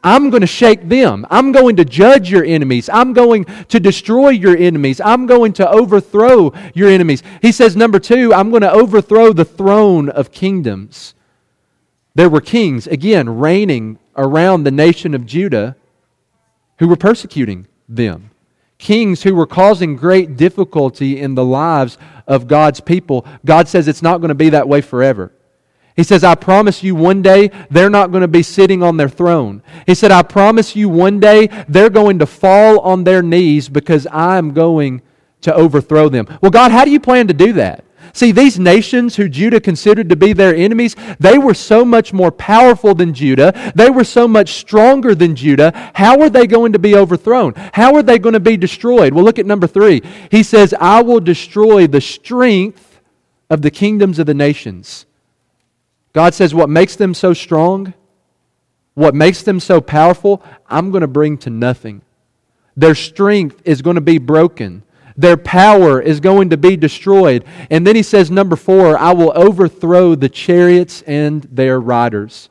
I'm 0.03 0.29
going 0.29 0.43
to 0.43 0.47
shake 0.47 0.87
them. 0.89 1.27
I'm 1.31 1.51
going 1.53 1.77
to 1.77 1.85
judge 1.85 2.31
your 2.31 2.45
enemies. 2.45 2.91
I'm 2.93 3.15
going 3.15 3.47
to 3.69 3.81
destroy 3.81 4.31
your 4.31 4.55
enemies. 4.57 5.01
I'm 5.01 5.27
going 5.27 5.55
to 5.55 5.71
overthrow 5.71 6.53
your 6.75 6.91
enemies. 6.91 7.23
He 7.41 7.53
says, 7.53 7.75
number 7.75 7.99
two, 7.99 8.35
I'm 8.35 8.51
going 8.51 8.63
to 8.63 8.71
overthrow 8.71 9.33
the 9.33 9.47
throne 9.47 10.11
of 10.11 10.31
kingdoms. 10.31 11.15
There 12.15 12.29
were 12.29 12.43
kings, 12.43 12.87
again, 12.87 13.39
reigning 13.39 13.99
around 14.15 14.65
the 14.65 14.71
nation 14.71 15.15
of 15.15 15.25
Judah 15.25 15.75
who 16.79 16.89
were 16.89 16.97
persecuting 16.97 17.67
them 17.89 18.31
kings 18.79 19.23
who 19.23 19.35
were 19.35 19.47
causing 19.47 19.97
great 19.97 20.37
difficulty 20.37 21.21
in 21.21 21.35
the 21.35 21.45
lives 21.45 21.97
of 22.27 22.49
God's 22.49 22.81
people, 22.81 23.27
God 23.45 23.69
says 23.69 23.89
it's 23.89 24.03
not 24.03 24.19
going 24.19 24.29
to 24.29 24.35
be 24.35 24.51
that 24.51 24.69
way 24.69 24.81
forever. 24.81 25.33
He 25.97 26.03
says, 26.03 26.25
I 26.25 26.35
promise 26.35 26.83
you 26.83 26.95
one 26.97 27.23
day 27.23 27.51
they're 27.71 27.91
not 27.91 28.11
going 28.11 28.23
to 28.23 28.29
be 28.29 28.43
sitting 28.43 28.83
on 28.83 28.97
their 28.97 29.09
throne. 29.09 29.63
He 29.87 29.95
said, 29.95 30.11
I 30.11 30.23
promise 30.23 30.75
you 30.75 30.89
one 30.89 31.21
day 31.21 31.49
they're 31.69 31.91
going 31.91 32.19
to 32.19 32.27
fall 32.27 32.81
on 32.81 33.05
their 33.05 33.23
knees 33.23 33.69
because 33.69 34.07
I'm 34.11 34.53
going 34.53 35.03
to 35.43 35.55
overthrow 35.55 36.09
them. 36.09 36.27
Well, 36.43 36.51
God, 36.51 36.73
how 36.73 36.85
do 36.85 36.91
you 36.91 36.99
plan 36.99 37.29
to 37.29 37.35
do 37.35 37.53
that? 37.55 37.84
See, 38.15 38.31
these 38.31 38.61
nations 38.61 39.17
who 39.17 39.29
Judah 39.29 39.61
considered 39.61 40.09
to 40.09 40.15
be 40.15 40.33
their 40.33 40.55
enemies, 40.55 40.95
they 41.19 41.37
were 41.37 41.53
so 41.53 41.85
much 41.85 42.13
more 42.13 42.31
powerful 42.31 42.95
than 42.95 43.13
Judah. 43.13 43.73
They 43.75 43.91
were 43.91 44.05
so 44.05 44.29
much 44.29 44.53
stronger 44.53 45.17
than 45.17 45.35
Judah. 45.35 45.73
How 45.95 46.21
are 46.21 46.31
they 46.31 46.47
going 46.47 46.73
to 46.75 46.79
be 46.79 46.95
overthrown? 46.95 47.55
How 47.73 47.97
are 47.97 48.05
they 48.05 48.21
going 48.21 48.35
to 48.35 48.41
be 48.41 48.57
destroyed? 48.57 49.13
Well, 49.13 49.25
look 49.25 49.41
at 49.41 49.47
number 49.47 49.67
three. 49.67 50.01
He 50.31 50.45
says, 50.45 50.73
I 50.81 51.03
will 51.03 51.19
destroy 51.19 51.89
the 51.89 52.01
strength 52.01 53.01
of 53.51 53.63
the 53.63 53.71
kingdoms 53.73 54.21
of 54.21 54.27
the 54.27 54.35
nations. 54.35 55.07
God 56.13 56.35
says, 56.35 56.55
What 56.55 56.71
makes 56.71 56.95
them 56.95 57.15
so 57.15 57.35
strong, 57.35 57.95
what 58.95 59.17
makes 59.17 59.43
them 59.43 59.59
so 59.59 59.81
powerful, 59.81 60.41
I'm 60.69 60.93
going 60.93 61.01
to 61.01 61.09
bring 61.09 61.37
to 61.39 61.51
nothing. 61.51 62.03
Their 62.77 62.95
strength 62.95 63.61
is 63.65 63.83
going 63.83 63.97
to 63.97 64.01
be 64.01 64.19
broken. 64.19 64.85
Their 65.17 65.37
power 65.37 66.01
is 66.01 66.21
going 66.21 66.51
to 66.51 66.57
be 66.57 66.77
destroyed. 66.77 67.45
And 67.71 67.87
then 67.87 67.95
he 67.97 68.03
says, 68.03 68.31
number 68.31 68.57
four, 68.57 68.99
I 68.99 69.13
will 69.13 69.33
overthrow 69.37 70.15
the 70.15 70.29
chariots 70.29 71.03
and 71.03 71.43
their 71.45 71.81
riders. 71.81 72.49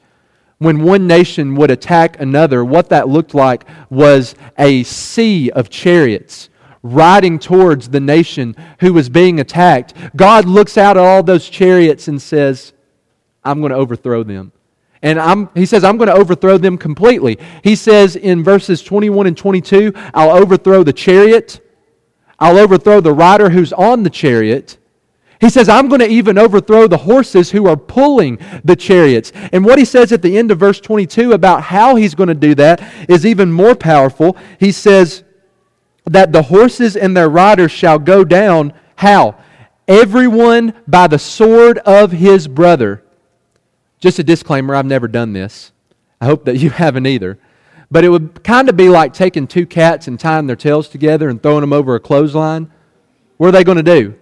When 0.60 0.84
one 0.84 1.08
nation 1.08 1.56
would 1.56 1.72
attack 1.72 2.20
another, 2.22 2.64
what 2.64 2.90
that 2.90 3.10
looked 3.10 3.34
like 3.34 3.66
was 3.90 4.36
a 4.58 4.84
sea 4.84 5.52
of 5.52 5.70
chariots 5.70 6.50
riding 6.84 7.40
towards 7.40 7.90
the 7.90 8.00
nation 8.00 8.56
who 8.80 8.94
was 8.94 9.10
being 9.10 9.40
attacked. 9.40 9.94
God 10.16 10.46
looks 10.46 10.78
out 10.78 10.98
at 10.98 11.04
all 11.04 11.24
those 11.24 11.50
chariots 11.50 12.08
and 12.08 12.22
says, 12.22 12.74
I'm 13.44 13.60
going 13.60 13.72
to 13.72 13.78
overthrow 13.78 14.24
them. 14.24 14.52
And 15.02 15.20
I'm, 15.20 15.50
he 15.54 15.66
says, 15.66 15.84
I'm 15.84 15.98
going 15.98 16.08
to 16.08 16.16
overthrow 16.16 16.58
them 16.58 16.78
completely. 16.78 17.38
He 17.62 17.76
says 17.76 18.16
in 18.16 18.42
verses 18.42 18.82
21 18.82 19.28
and 19.28 19.38
22, 19.38 19.92
I'll 20.14 20.38
overthrow 20.38 20.84
the 20.84 20.94
chariot 20.94 21.60
I'll 22.44 22.58
overthrow 22.58 23.00
the 23.00 23.14
rider 23.14 23.52
who's 23.52 23.72
on 23.72 24.04
the 24.04 24.10
chariot. 24.10 24.78
He 25.40 25.50
says, 25.50 25.70
I'm 25.70 25.88
going 25.88 26.02
to 26.02 26.10
even 26.10 26.38
overthrow 26.38 26.88
the 26.88 26.98
horses 26.98 27.52
who 27.52 27.70
are 27.70 27.78
pulling 27.78 28.38
the 28.66 28.76
chariots. 28.76 29.32
And 29.54 29.64
what 29.64 29.80
he 29.80 29.86
says 29.86 30.12
at 30.12 30.22
the 30.22 30.38
end 30.38 30.52
of 30.52 30.60
verse 30.60 30.82
22 30.82 31.32
about 31.32 31.64
how 31.64 31.96
he's 31.96 32.16
going 32.16 32.28
to 32.28 32.36
do 32.36 32.54
that 32.56 32.84
is 33.08 33.26
even 33.26 33.50
more 33.50 33.76
powerful. 33.76 34.36
He 34.60 34.74
says 34.74 35.24
that 36.04 36.34
the 36.34 36.44
horses 36.44 36.98
and 36.98 37.16
their 37.16 37.30
riders 37.30 37.72
shall 37.72 37.98
go 37.98 38.26
down. 38.26 38.74
How? 38.98 39.38
Everyone 39.88 40.74
by 40.86 41.08
the 41.08 41.20
sword 41.20 41.78
of 41.80 42.12
his 42.12 42.50
brother. 42.50 43.06
Just 44.02 44.20
a 44.20 44.24
disclaimer 44.24 44.76
I've 44.76 44.86
never 44.86 45.08
done 45.08 45.32
this. 45.32 45.72
I 46.20 46.26
hope 46.26 46.44
that 46.44 46.58
you 46.58 46.70
haven't 46.82 47.08
either. 47.08 47.40
But 47.94 48.04
it 48.04 48.10
would 48.10 48.44
kind 48.44 48.70
of 48.70 48.76
be 48.76 48.90
like 48.90 49.14
taking 49.14 49.46
two 49.46 49.68
cats 49.68 50.08
and 50.08 50.20
tying 50.20 50.48
their 50.48 50.56
tails 50.56 50.88
together 50.88 51.30
and 51.30 51.42
throwing 51.42 51.62
them 51.62 51.72
over 51.72 51.94
a 51.94 52.00
clothesline. 52.00 52.72
What 53.38 53.50
are 53.50 53.52
they 53.52 53.64
going 53.64 53.78
to 53.78 53.84
do? 53.84 54.16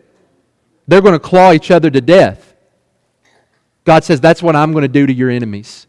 They're 0.89 0.99
going 0.99 1.13
to 1.13 1.19
claw 1.19 1.53
each 1.53 1.71
other 1.71 1.89
to 1.89 2.01
death. 2.01 2.53
God 3.85 4.03
says, 4.03 4.19
That's 4.19 4.43
what 4.43 4.57
I'm 4.57 4.73
going 4.73 4.81
to 4.81 4.89
do 4.89 5.07
to 5.07 5.13
your 5.13 5.29
enemies. 5.29 5.87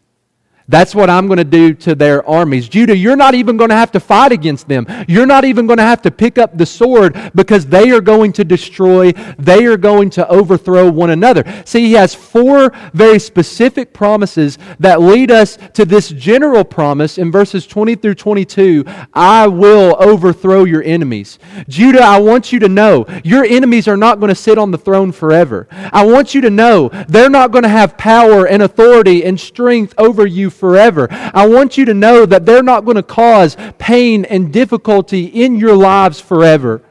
That's 0.67 0.95
what 0.95 1.09
I'm 1.09 1.27
going 1.27 1.37
to 1.37 1.43
do 1.43 1.73
to 1.73 1.95
their 1.95 2.27
armies. 2.27 2.69
Judah, 2.69 2.95
you're 2.95 3.15
not 3.15 3.35
even 3.35 3.57
going 3.57 3.69
to 3.69 3.75
have 3.75 3.91
to 3.91 3.99
fight 3.99 4.31
against 4.31 4.67
them. 4.67 4.87
You're 5.07 5.25
not 5.25 5.43
even 5.43 5.67
going 5.67 5.77
to 5.77 5.83
have 5.83 6.01
to 6.03 6.11
pick 6.11 6.37
up 6.37 6.57
the 6.57 6.65
sword 6.65 7.31
because 7.35 7.65
they 7.65 7.91
are 7.91 8.01
going 8.01 8.31
to 8.33 8.45
destroy, 8.45 9.11
they 9.37 9.65
are 9.65 9.77
going 9.77 10.09
to 10.11 10.27
overthrow 10.29 10.89
one 10.89 11.09
another. 11.09 11.43
See, 11.65 11.87
he 11.87 11.93
has 11.93 12.15
four 12.15 12.71
very 12.93 13.19
specific 13.19 13.93
promises 13.93 14.57
that 14.79 15.01
lead 15.01 15.31
us 15.31 15.57
to 15.73 15.85
this 15.85 16.09
general 16.09 16.63
promise 16.63 17.17
in 17.17 17.31
verses 17.31 17.67
20 17.67 17.95
through 17.95 18.15
22 18.15 18.85
I 19.13 19.47
will 19.47 19.95
overthrow 19.99 20.63
your 20.63 20.83
enemies. 20.83 21.39
Judah, 21.67 22.03
I 22.03 22.19
want 22.19 22.51
you 22.51 22.59
to 22.59 22.69
know 22.69 23.05
your 23.23 23.43
enemies 23.43 23.87
are 23.87 23.97
not 23.97 24.19
going 24.19 24.29
to 24.29 24.35
sit 24.35 24.57
on 24.57 24.71
the 24.71 24.77
throne 24.77 25.11
forever. 25.11 25.67
I 25.71 26.05
want 26.05 26.33
you 26.33 26.41
to 26.41 26.49
know 26.49 26.89
they're 27.07 27.29
not 27.29 27.51
going 27.51 27.63
to 27.63 27.69
have 27.69 27.97
power 27.97 28.47
and 28.47 28.63
authority 28.63 29.25
and 29.25 29.39
strength 29.39 29.93
over 29.97 30.25
you 30.25 30.49
forever. 30.53 31.07
I 31.11 31.47
want 31.47 31.77
you 31.77 31.85
to 31.85 31.93
know 31.93 32.25
that 32.25 32.45
they're 32.45 32.63
not 32.63 32.85
going 32.85 32.95
to 32.95 33.03
cause 33.03 33.57
pain 33.77 34.25
and 34.25 34.53
difficulty 34.53 35.25
in 35.25 35.57
your 35.57 35.75
lives 35.75 36.19
forever 36.19 36.81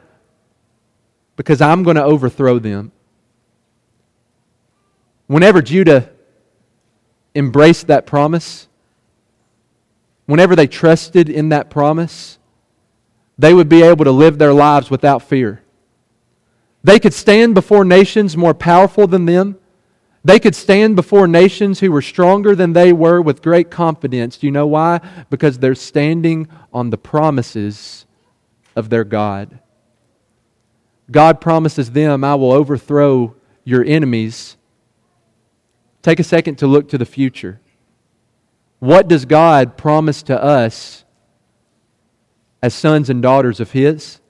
because 1.36 1.60
I'm 1.60 1.82
going 1.82 1.96
to 1.96 2.04
overthrow 2.04 2.58
them. 2.58 2.92
Whenever 5.26 5.62
Judah 5.62 6.10
embraced 7.34 7.86
that 7.86 8.06
promise, 8.06 8.68
whenever 10.26 10.54
they 10.54 10.66
trusted 10.66 11.28
in 11.28 11.48
that 11.50 11.70
promise, 11.70 12.38
they 13.38 13.54
would 13.54 13.68
be 13.68 13.82
able 13.82 14.04
to 14.04 14.10
live 14.10 14.38
their 14.38 14.52
lives 14.52 14.90
without 14.90 15.22
fear. 15.22 15.62
They 16.84 16.98
could 16.98 17.14
stand 17.14 17.54
before 17.54 17.84
nations 17.84 18.36
more 18.36 18.54
powerful 18.54 19.06
than 19.06 19.24
them. 19.24 19.58
They 20.24 20.38
could 20.38 20.54
stand 20.54 20.94
before 20.94 21.26
nations 21.26 21.80
who 21.80 21.90
were 21.90 22.02
stronger 22.02 22.54
than 22.54 22.72
they 22.72 22.92
were 22.92 23.20
with 23.20 23.42
great 23.42 23.70
confidence. 23.70 24.36
Do 24.36 24.46
you 24.46 24.52
know 24.52 24.68
why? 24.68 25.00
Because 25.30 25.58
they're 25.58 25.74
standing 25.74 26.48
on 26.72 26.90
the 26.90 26.98
promises 26.98 28.06
of 28.76 28.88
their 28.88 29.04
God. 29.04 29.58
God 31.10 31.40
promises 31.40 31.90
them, 31.90 32.22
I 32.22 32.36
will 32.36 32.52
overthrow 32.52 33.34
your 33.64 33.84
enemies. 33.84 34.56
Take 36.02 36.20
a 36.20 36.24
second 36.24 36.56
to 36.56 36.66
look 36.66 36.88
to 36.90 36.98
the 36.98 37.04
future. 37.04 37.60
What 38.78 39.08
does 39.08 39.24
God 39.24 39.76
promise 39.76 40.22
to 40.24 40.42
us 40.42 41.04
as 42.62 42.74
sons 42.74 43.10
and 43.10 43.20
daughters 43.20 43.60
of 43.60 43.72
His? 43.72 44.20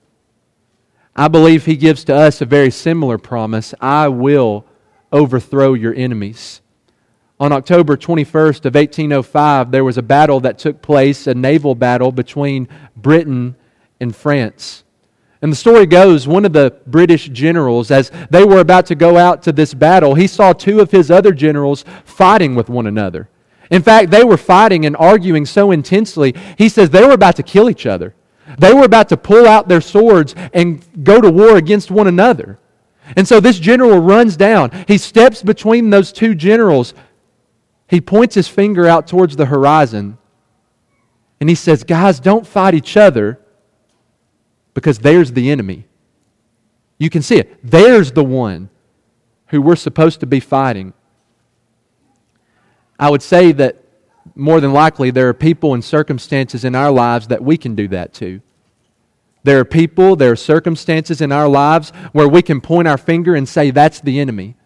I 1.15 1.29
believe 1.29 1.67
He 1.67 1.77
gives 1.77 2.05
to 2.05 2.15
us 2.15 2.41
a 2.41 2.47
very 2.47 2.71
similar 2.71 3.19
promise 3.19 3.75
I 3.81 4.09
will 4.09 4.67
overthrow 5.12 5.75
your 5.75 5.95
enemies. 5.95 6.61
On 7.38 7.52
October 7.52 7.97
21st 7.97 8.66
of 8.66 8.75
1805, 8.75 9.71
there 9.71 9.85
was 9.85 9.99
a 9.99 10.02
battle 10.02 10.40
that 10.40 10.59
took 10.59 10.81
place, 10.81 11.26
a 11.26 11.35
naval 11.35 11.75
battle 11.75 12.12
between 12.12 12.69
Britain 12.97 13.57
and 14.00 14.14
France. 14.14 14.85
And 15.42 15.50
the 15.50 15.57
story 15.57 15.87
goes 15.87 16.28
one 16.28 16.45
of 16.45 16.52
the 16.52 16.76
British 16.87 17.28
generals, 17.28 17.90
as 17.90 18.12
they 18.31 18.45
were 18.45 18.61
about 18.61 18.87
to 18.87 18.95
go 18.95 19.16
out 19.16 19.42
to 19.42 19.52
this 19.52 19.75
battle, 19.75 20.14
he 20.14 20.28
saw 20.28 20.52
two 20.52 20.78
of 20.78 20.92
his 20.92 21.11
other 21.11 21.33
generals 21.33 21.85
fighting 22.04 22.54
with 22.54 22.69
one 22.69 22.87
another. 22.87 23.28
In 23.69 23.83
fact, 23.83 24.12
they 24.12 24.23
were 24.23 24.37
fighting 24.37 24.87
and 24.87 24.97
arguing 24.97 25.45
so 25.45 25.73
intensely, 25.73 26.35
he 26.57 26.69
says 26.69 26.90
they 26.90 27.04
were 27.04 27.14
about 27.14 27.37
to 27.37 27.42
kill 27.42 27.69
each 27.69 27.87
other. 27.87 28.14
They 28.59 28.73
were 28.73 28.85
about 28.85 29.09
to 29.09 29.16
pull 29.16 29.49
out 29.49 29.66
their 29.66 29.81
swords 29.81 30.35
and 30.52 30.85
go 31.02 31.21
to 31.21 31.31
war 31.31 31.57
against 31.57 31.90
one 31.90 32.07
another. 32.07 32.59
And 33.17 33.27
so 33.27 33.41
this 33.41 33.59
general 33.59 33.99
runs 33.99 34.37
down. 34.37 34.71
He 34.87 34.99
steps 34.99 35.43
between 35.43 35.91
those 35.91 36.13
two 36.13 36.35
generals. 36.35 36.95
He 37.89 38.01
points 38.01 38.35
his 38.35 38.49
finger 38.49 38.87
out 38.87 39.07
towards 39.07 39.37
the 39.37 39.47
horizon. 39.47 40.19
And 41.41 41.49
he 41.49 41.55
says, 41.55 41.85
Guys, 41.85 42.21
don't 42.21 42.47
fight 42.47 42.75
each 42.75 42.97
other 42.97 43.41
because 44.75 44.99
there's 45.01 45.33
the 45.33 45.51
enemy. 45.51 45.87
You 46.99 47.11
can 47.11 47.23
see 47.23 47.37
it. 47.37 47.59
There's 47.63 48.13
the 48.13 48.25
one 48.25 48.71
who 49.49 49.61
we're 49.61 49.77
supposed 49.77 50.21
to 50.21 50.27
be 50.27 50.41
fighting. 50.41 50.95
I 52.99 53.11
would 53.11 53.23
say 53.23 53.53
that 53.53 53.83
more 54.35 54.61
than 54.61 54.73
likely 54.73 55.11
there 55.11 55.29
are 55.29 55.35
people 55.35 55.75
and 55.75 55.85
circumstances 55.85 56.65
in 56.65 56.75
our 56.75 56.91
lives 56.91 57.27
that 57.29 57.43
we 57.43 57.57
can 57.57 57.75
do 57.75 57.89
that 57.89 58.15
to. 58.15 58.41
There 59.45 59.59
are 59.59 59.65
people, 59.65 60.15
there 60.17 60.33
are 60.33 60.37
circumstances 60.37 61.21
in 61.21 61.33
our 61.33 61.49
lives 61.49 61.91
where 62.13 62.29
we 62.29 62.43
can 62.43 62.61
point 62.61 62.87
our 62.87 62.99
finger 62.99 63.35
and 63.35 63.49
say, 63.49 63.71
that's 63.71 64.01
the 64.01 64.21
enemy. 64.21 64.57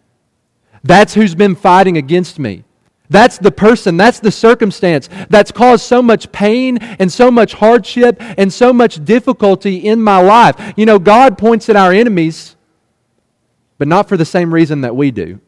That's 0.83 1.15
who's 1.15 1.35
been 1.35 1.55
fighting 1.55 1.97
against 1.97 2.37
me. 2.37 2.63
That's 3.09 3.37
the 3.37 3.51
person, 3.51 3.95
that's 3.95 4.19
the 4.19 4.31
circumstance 4.31 5.09
that's 5.29 5.51
caused 5.51 5.85
so 5.85 6.01
much 6.01 6.31
pain 6.33 6.77
and 6.77 7.11
so 7.11 7.31
much 7.31 7.53
hardship 7.53 8.17
and 8.19 8.51
so 8.51 8.73
much 8.73 9.03
difficulty 9.03 9.77
in 9.77 10.01
my 10.01 10.19
life. 10.19 10.73
You 10.75 10.85
know, 10.85 10.99
God 10.99 11.37
points 11.37 11.69
at 11.69 11.77
our 11.77 11.93
enemies, 11.93 12.57
but 13.77 13.87
not 13.87 14.09
for 14.09 14.17
the 14.17 14.25
same 14.25 14.53
reason 14.53 14.81
that 14.81 14.95
we 14.95 15.11
do. 15.11 15.39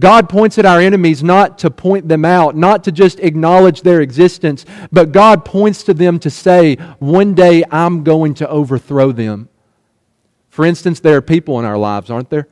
God 0.00 0.28
points 0.28 0.58
at 0.58 0.64
our 0.64 0.80
enemies 0.80 1.22
not 1.22 1.58
to 1.58 1.70
point 1.70 2.08
them 2.08 2.24
out, 2.24 2.56
not 2.56 2.82
to 2.84 2.92
just 2.92 3.20
acknowledge 3.20 3.82
their 3.82 4.00
existence, 4.00 4.64
but 4.90 5.12
God 5.12 5.44
points 5.44 5.82
to 5.84 5.94
them 5.94 6.18
to 6.20 6.30
say, 6.30 6.76
One 6.98 7.34
day 7.34 7.62
I'm 7.70 8.02
going 8.02 8.34
to 8.34 8.48
overthrow 8.48 9.12
them. 9.12 9.48
For 10.48 10.64
instance, 10.64 11.00
there 11.00 11.16
are 11.16 11.22
people 11.22 11.58
in 11.58 11.64
our 11.64 11.78
lives, 11.78 12.10
aren't 12.10 12.30
there, 12.30 12.48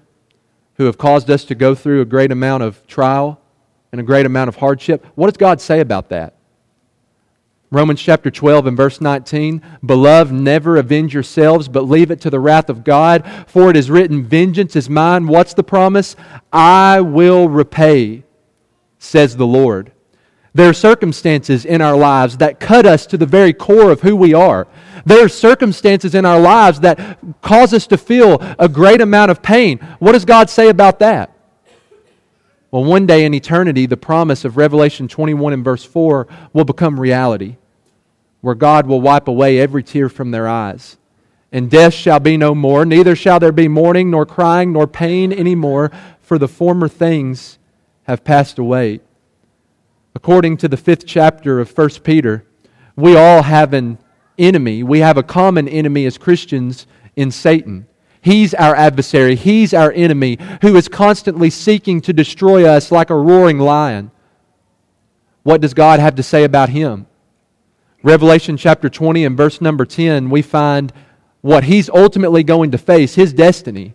who 0.74 0.84
have 0.84 0.98
caused 0.98 1.30
us 1.30 1.44
to 1.46 1.54
go 1.54 1.74
through 1.74 2.02
a 2.02 2.04
great 2.04 2.30
amount 2.30 2.62
of 2.62 2.86
trial 2.86 3.40
and 3.90 4.00
a 4.00 4.04
great 4.04 4.26
amount 4.26 4.48
of 4.48 4.56
hardship. 4.56 5.04
What 5.14 5.26
does 5.26 5.38
God 5.38 5.60
say 5.60 5.80
about 5.80 6.10
that? 6.10 6.34
Romans 7.70 8.00
chapter 8.00 8.30
12 8.30 8.66
and 8.66 8.76
verse 8.76 9.00
19 9.00 9.62
Beloved, 9.84 10.32
never 10.32 10.78
avenge 10.78 11.12
yourselves, 11.12 11.68
but 11.68 11.82
leave 11.82 12.10
it 12.10 12.20
to 12.22 12.30
the 12.30 12.40
wrath 12.40 12.70
of 12.70 12.82
God, 12.82 13.24
for 13.46 13.68
it 13.70 13.76
is 13.76 13.90
written, 13.90 14.24
Vengeance 14.24 14.74
is 14.74 14.88
mine. 14.88 15.26
What's 15.26 15.54
the 15.54 15.62
promise? 15.62 16.16
I 16.52 17.00
will 17.00 17.48
repay, 17.48 18.24
says 18.98 19.36
the 19.36 19.46
Lord. 19.46 19.92
There 20.54 20.70
are 20.70 20.74
circumstances 20.74 21.64
in 21.66 21.82
our 21.82 21.96
lives 21.96 22.38
that 22.38 22.58
cut 22.58 22.86
us 22.86 23.06
to 23.06 23.18
the 23.18 23.26
very 23.26 23.52
core 23.52 23.90
of 23.90 24.00
who 24.00 24.16
we 24.16 24.32
are. 24.32 24.66
There 25.04 25.24
are 25.24 25.28
circumstances 25.28 26.14
in 26.14 26.24
our 26.24 26.40
lives 26.40 26.80
that 26.80 27.18
cause 27.42 27.74
us 27.74 27.86
to 27.88 27.98
feel 27.98 28.38
a 28.58 28.68
great 28.68 29.00
amount 29.02 29.30
of 29.30 29.42
pain. 29.42 29.78
What 29.98 30.12
does 30.12 30.24
God 30.24 30.48
say 30.48 30.68
about 30.68 30.98
that? 31.00 31.34
Well, 32.70 32.84
one 32.84 33.06
day 33.06 33.24
in 33.24 33.34
eternity, 33.34 33.86
the 33.86 33.96
promise 33.96 34.44
of 34.44 34.56
Revelation 34.56 35.06
21 35.06 35.52
and 35.52 35.64
verse 35.64 35.84
4 35.84 36.26
will 36.52 36.64
become 36.64 36.98
reality, 36.98 37.56
where 38.40 38.54
God 38.54 38.86
will 38.86 39.00
wipe 39.00 39.28
away 39.28 39.58
every 39.58 39.82
tear 39.82 40.08
from 40.08 40.30
their 40.30 40.48
eyes. 40.48 40.96
And 41.50 41.70
death 41.70 41.94
shall 41.94 42.20
be 42.20 42.36
no 42.36 42.54
more, 42.54 42.84
neither 42.84 43.16
shall 43.16 43.40
there 43.40 43.52
be 43.52 43.68
mourning, 43.68 44.10
nor 44.10 44.26
crying, 44.26 44.72
nor 44.72 44.86
pain 44.86 45.32
any 45.32 45.54
more, 45.54 45.90
for 46.20 46.38
the 46.38 46.48
former 46.48 46.88
things 46.88 47.58
have 48.04 48.24
passed 48.24 48.58
away. 48.58 49.00
According 50.14 50.58
to 50.58 50.68
the 50.68 50.76
fifth 50.76 51.06
chapter 51.06 51.60
of 51.60 51.76
1 51.76 51.90
Peter, 52.02 52.44
we 52.96 53.16
all 53.16 53.42
have 53.42 53.72
an 53.72 53.98
enemy. 54.38 54.82
We 54.82 54.98
have 55.00 55.16
a 55.16 55.22
common 55.22 55.68
enemy 55.68 56.06
as 56.06 56.18
Christians 56.18 56.86
in 57.16 57.30
Satan. 57.30 57.86
He's 58.20 58.52
our 58.54 58.74
adversary. 58.74 59.36
He's 59.36 59.72
our 59.72 59.92
enemy 59.92 60.38
who 60.62 60.76
is 60.76 60.88
constantly 60.88 61.50
seeking 61.50 62.00
to 62.02 62.12
destroy 62.12 62.66
us 62.66 62.90
like 62.90 63.10
a 63.10 63.16
roaring 63.16 63.58
lion. 63.58 64.10
What 65.44 65.60
does 65.60 65.72
God 65.72 66.00
have 66.00 66.16
to 66.16 66.22
say 66.22 66.44
about 66.44 66.68
him? 66.68 67.06
Revelation 68.02 68.56
chapter 68.56 68.88
20 68.88 69.24
and 69.24 69.36
verse 69.36 69.60
number 69.60 69.84
10, 69.84 70.30
we 70.30 70.40
find 70.40 70.92
what 71.40 71.64
he's 71.64 71.90
ultimately 71.90 72.44
going 72.44 72.70
to 72.70 72.78
face, 72.78 73.16
his 73.16 73.32
destiny. 73.32 73.94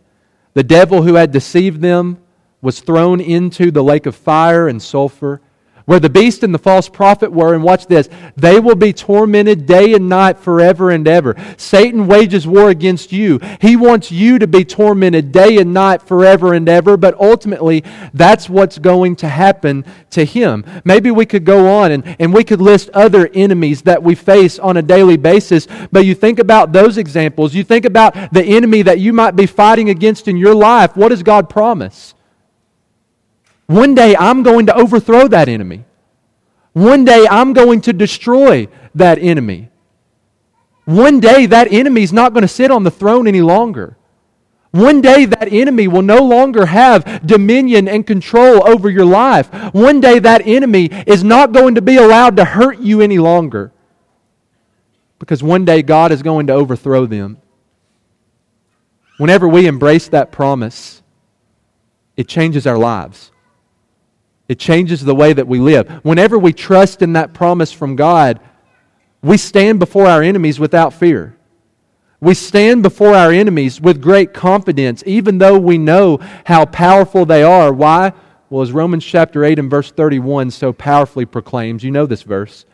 The 0.53 0.63
devil 0.63 1.03
who 1.03 1.15
had 1.15 1.31
deceived 1.31 1.81
them 1.81 2.19
was 2.61 2.81
thrown 2.81 3.21
into 3.21 3.71
the 3.71 3.83
lake 3.83 4.05
of 4.05 4.15
fire 4.15 4.67
and 4.67 4.81
sulfur 4.81 5.41
where 5.85 5.99
the 5.99 6.09
beast 6.09 6.43
and 6.43 6.53
the 6.53 6.59
false 6.59 6.89
prophet 6.89 7.31
were, 7.31 7.53
and 7.53 7.63
watch 7.63 7.87
this, 7.87 8.09
they 8.35 8.59
will 8.59 8.75
be 8.75 8.93
tormented 8.93 9.65
day 9.65 9.93
and 9.93 10.07
night 10.09 10.39
forever 10.39 10.91
and 10.91 11.07
ever. 11.07 11.35
Satan 11.57 12.07
wages 12.07 12.47
war 12.47 12.69
against 12.69 13.11
you. 13.11 13.39
He 13.59 13.75
wants 13.75 14.11
you 14.11 14.39
to 14.39 14.47
be 14.47 14.63
tormented 14.65 15.31
day 15.31 15.57
and 15.57 15.73
night 15.73 16.01
forever 16.01 16.53
and 16.53 16.67
ever, 16.69 16.97
but 16.97 17.19
ultimately, 17.19 17.83
that's 18.13 18.49
what's 18.49 18.77
going 18.77 19.15
to 19.17 19.27
happen 19.27 19.85
to 20.11 20.23
him. 20.25 20.65
Maybe 20.85 21.11
we 21.11 21.25
could 21.25 21.45
go 21.45 21.67
on 21.67 21.91
and, 21.91 22.15
and 22.19 22.33
we 22.33 22.43
could 22.43 22.61
list 22.61 22.89
other 22.91 23.29
enemies 23.33 23.81
that 23.83 24.01
we 24.01 24.15
face 24.15 24.59
on 24.59 24.77
a 24.77 24.81
daily 24.81 25.17
basis, 25.17 25.67
but 25.91 26.05
you 26.05 26.15
think 26.15 26.39
about 26.39 26.71
those 26.71 26.97
examples. 26.97 27.53
You 27.53 27.63
think 27.63 27.85
about 27.85 28.13
the 28.33 28.43
enemy 28.43 28.81
that 28.83 28.99
you 28.99 29.13
might 29.13 29.35
be 29.35 29.45
fighting 29.45 29.89
against 29.89 30.27
in 30.27 30.37
your 30.37 30.55
life. 30.55 30.95
What 30.95 31.09
does 31.09 31.23
God 31.23 31.49
promise? 31.49 32.13
One 33.67 33.95
day 33.95 34.15
I'm 34.15 34.43
going 34.43 34.65
to 34.67 34.75
overthrow 34.75 35.27
that 35.27 35.47
enemy. 35.47 35.85
One 36.73 37.05
day 37.05 37.27
I'm 37.29 37.53
going 37.53 37.81
to 37.81 37.93
destroy 37.93 38.67
that 38.95 39.19
enemy. 39.19 39.69
One 40.85 41.19
day 41.19 41.45
that 41.45 41.71
enemy 41.71 42.03
is 42.03 42.11
not 42.11 42.33
going 42.33 42.41
to 42.41 42.47
sit 42.47 42.71
on 42.71 42.83
the 42.83 42.91
throne 42.91 43.27
any 43.27 43.41
longer. 43.41 43.95
One 44.71 45.01
day 45.01 45.25
that 45.25 45.53
enemy 45.53 45.87
will 45.87 46.01
no 46.01 46.23
longer 46.23 46.65
have 46.65 47.25
dominion 47.25 47.87
and 47.87 48.05
control 48.05 48.67
over 48.67 48.89
your 48.89 49.05
life. 49.05 49.47
One 49.73 50.01
day 50.01 50.17
that 50.17 50.41
enemy 50.45 50.89
is 51.05 51.23
not 51.23 51.51
going 51.51 51.75
to 51.75 51.81
be 51.81 51.97
allowed 51.97 52.37
to 52.37 52.45
hurt 52.45 52.79
you 52.79 52.99
any 52.99 53.19
longer. 53.19 53.71
Because 55.19 55.43
one 55.43 55.63
day 55.63 55.83
God 55.83 56.11
is 56.11 56.23
going 56.23 56.47
to 56.47 56.53
overthrow 56.53 57.05
them. 57.05 57.37
Whenever 59.17 59.47
we 59.47 59.67
embrace 59.67 60.07
that 60.09 60.31
promise, 60.31 61.03
it 62.17 62.27
changes 62.27 62.65
our 62.65 62.77
lives. 62.77 63.31
It 64.47 64.59
changes 64.59 65.03
the 65.03 65.15
way 65.15 65.33
that 65.33 65.47
we 65.47 65.59
live. 65.59 65.89
Whenever 66.03 66.37
we 66.37 66.53
trust 66.53 67.01
in 67.01 67.13
that 67.13 67.33
promise 67.33 67.71
from 67.71 67.95
God, 67.95 68.39
we 69.21 69.37
stand 69.37 69.79
before 69.79 70.07
our 70.07 70.21
enemies 70.21 70.59
without 70.59 70.93
fear. 70.93 71.37
We 72.19 72.33
stand 72.33 72.83
before 72.83 73.15
our 73.15 73.31
enemies 73.31 73.81
with 73.81 74.01
great 74.01 74.33
confidence, 74.33 75.03
even 75.05 75.37
though 75.37 75.57
we 75.57 75.77
know 75.77 76.19
how 76.45 76.65
powerful 76.65 77.25
they 77.25 77.43
are. 77.43 77.71
Why? 77.73 78.13
Well, 78.49 78.61
as 78.61 78.71
Romans 78.71 79.03
chapter 79.03 79.43
8 79.43 79.59
and 79.59 79.69
verse 79.69 79.91
31 79.91 80.51
so 80.51 80.71
powerfully 80.71 81.25
proclaims, 81.25 81.83
you 81.83 81.91
know 81.91 82.05
this 82.05 82.21
verse. 82.21 82.65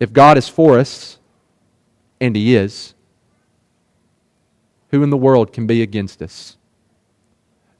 If 0.00 0.12
God 0.12 0.38
is 0.38 0.48
for 0.48 0.78
us, 0.78 1.18
and 2.20 2.34
He 2.34 2.54
is, 2.56 2.94
who 4.90 5.02
in 5.02 5.10
the 5.10 5.16
world 5.16 5.52
can 5.52 5.66
be 5.66 5.82
against 5.82 6.22
us? 6.22 6.56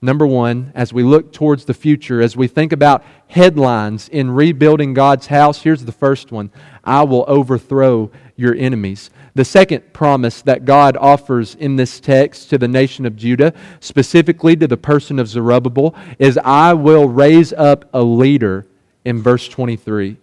Number 0.05 0.27
one, 0.27 0.73
as 0.75 0.93
we 0.93 1.05
look 1.05 1.33
towards 1.33 1.65
the 1.65 1.75
future, 1.75 2.21
as 2.21 2.37
we 2.37 2.49
think 2.49 2.73
about 2.73 3.05
headlines 3.29 4.09
in 4.09 4.33
rebuilding 4.33 4.95
God's 4.95 5.29
house, 5.29 5.63
here's 5.63 5.85
the 5.85 5.93
first 5.93 6.33
one 6.33 6.51
I 6.83 7.05
will 7.05 7.25
overthrow 7.29 8.11
your 8.35 8.53
enemies. 8.57 9.11
The 9.37 9.45
second 9.45 9.93
promise 9.93 10.43
that 10.43 10.65
God 10.65 10.97
offers 10.97 11.55
in 11.55 11.77
this 11.77 12.01
text 12.01 12.51
to 12.51 12.59
the 12.59 12.67
nation 12.67 13.07
of 13.07 13.15
Judah, 13.15 13.55
specifically 13.79 14.57
to 14.57 14.67
the 14.67 14.77
person 14.77 15.21
of 15.21 15.29
Zerubbabel, 15.29 15.95
is 16.19 16.37
I 16.39 16.73
will 16.75 17.09
raise 17.09 17.53
up 17.53 17.89
a 17.95 18.03
leader 18.03 18.67
in 19.05 19.23
verse 19.23 19.47
23. 19.47 20.17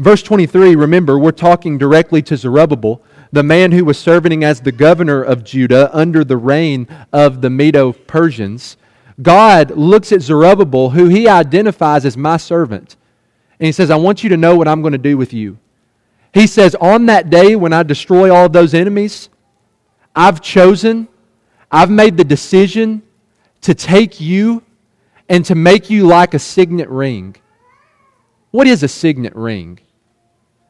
Verse 0.00 0.22
23, 0.24 0.74
remember, 0.74 1.16
we're 1.16 1.30
talking 1.30 1.78
directly 1.78 2.22
to 2.22 2.36
Zerubbabel 2.36 3.02
the 3.32 3.42
man 3.42 3.72
who 3.72 3.84
was 3.84 3.98
serving 3.98 4.44
as 4.44 4.60
the 4.60 4.72
governor 4.72 5.22
of 5.22 5.44
Judah 5.44 5.90
under 5.96 6.24
the 6.24 6.36
reign 6.36 6.86
of 7.12 7.42
the 7.42 7.50
Medo 7.50 7.92
Persians, 7.92 8.76
God 9.20 9.70
looks 9.70 10.12
at 10.12 10.22
Zerubbabel, 10.22 10.90
who 10.90 11.08
he 11.08 11.28
identifies 11.28 12.04
as 12.04 12.16
my 12.16 12.36
servant, 12.36 12.96
and 13.58 13.66
he 13.66 13.72
says, 13.72 13.90
I 13.90 13.96
want 13.96 14.22
you 14.22 14.28
to 14.30 14.36
know 14.36 14.56
what 14.56 14.68
I'm 14.68 14.82
going 14.82 14.92
to 14.92 14.98
do 14.98 15.16
with 15.16 15.32
you. 15.32 15.58
He 16.34 16.46
says, 16.46 16.74
On 16.74 17.06
that 17.06 17.30
day 17.30 17.56
when 17.56 17.72
I 17.72 17.82
destroy 17.82 18.34
all 18.34 18.48
those 18.48 18.74
enemies, 18.74 19.30
I've 20.14 20.42
chosen, 20.42 21.08
I've 21.70 21.90
made 21.90 22.16
the 22.16 22.24
decision 22.24 23.02
to 23.62 23.74
take 23.74 24.20
you 24.20 24.62
and 25.28 25.44
to 25.46 25.54
make 25.54 25.88
you 25.88 26.06
like 26.06 26.34
a 26.34 26.38
signet 26.38 26.88
ring. 26.88 27.36
What 28.50 28.66
is 28.66 28.82
a 28.82 28.88
signet 28.88 29.34
ring? 29.34 29.80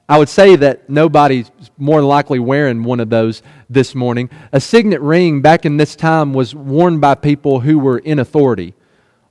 I 0.08 0.18
would 0.18 0.28
say 0.28 0.54
that 0.56 0.88
nobody's 0.88 1.50
more 1.76 2.00
likely 2.00 2.38
wearing 2.38 2.84
one 2.84 3.00
of 3.00 3.10
those 3.10 3.42
this 3.68 3.94
morning. 3.94 4.30
A 4.52 4.60
signet 4.60 5.00
ring 5.00 5.42
back 5.42 5.66
in 5.66 5.78
this 5.78 5.96
time 5.96 6.32
was 6.32 6.54
worn 6.54 7.00
by 7.00 7.16
people 7.16 7.60
who 7.60 7.78
were 7.78 7.98
in 7.98 8.20
authority. 8.20 8.74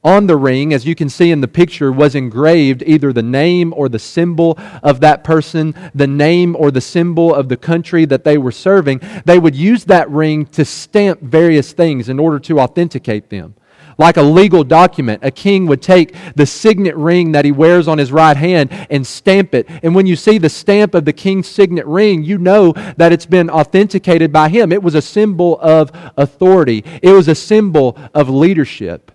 On 0.04 0.28
the 0.28 0.36
ring, 0.36 0.72
as 0.72 0.86
you 0.86 0.94
can 0.94 1.10
see 1.10 1.32
in 1.32 1.42
the 1.42 1.48
picture, 1.48 1.92
was 1.92 2.14
engraved 2.14 2.84
either 2.86 3.12
the 3.12 3.24
name 3.24 3.74
or 3.76 3.90
the 3.90 3.98
symbol 3.98 4.60
of 4.84 5.00
that 5.00 5.24
person, 5.24 5.74
the 5.96 6.06
name 6.06 6.56
or 6.60 6.70
the 6.70 6.82
symbol 6.82 7.34
of 7.34 7.50
the 7.50 7.58
country 7.58 8.06
that 8.06 8.24
they 8.24 8.38
were 8.38 8.52
serving. 8.52 9.02
They 9.24 9.40
would 9.40 9.56
use 9.56 9.86
that 9.86 10.08
ring 10.12 10.46
to 10.48 10.64
stamp 10.64 11.22
various 11.22 11.72
things 11.74 12.08
in 12.10 12.20
order 12.20 12.38
to 12.40 12.60
authenticate 12.60 13.30
them. 13.30 13.56
Like 13.98 14.18
a 14.18 14.22
legal 14.22 14.64
document, 14.64 15.22
a 15.24 15.32
king 15.32 15.68
would 15.68 15.82
take 15.82 16.16
the 16.36 16.46
signet 16.46 16.96
ring 16.98 17.32
that 17.32 17.46
he 17.46 17.52
wears 17.52 17.88
on 17.88 17.98
his 17.98 18.12
right 18.12 18.36
hand 18.36 18.70
and 18.90 19.08
stamp 19.08 19.56
it. 19.56 19.68
And 19.84 19.96
when 19.96 20.06
you 20.06 20.18
see 20.18 20.38
the 20.38 20.50
stamp 20.50 20.94
of 20.96 21.06
the 21.06 21.14
king's 21.14 21.48
signet 21.48 21.86
ring, 21.86 22.24
you 22.24 22.38
know 22.38 22.74
that 22.98 23.14
it's 23.14 23.26
been 23.26 23.50
authenticated 23.50 24.34
by 24.34 24.50
him. 24.50 24.74
It 24.74 24.84
was 24.84 24.96
a 24.96 25.02
symbol 25.02 25.60
of 25.62 25.92
authority, 26.18 26.84
it 27.02 27.12
was 27.12 27.28
a 27.28 27.36
symbol 27.36 27.98
of 28.14 28.30
leadership. 28.30 29.12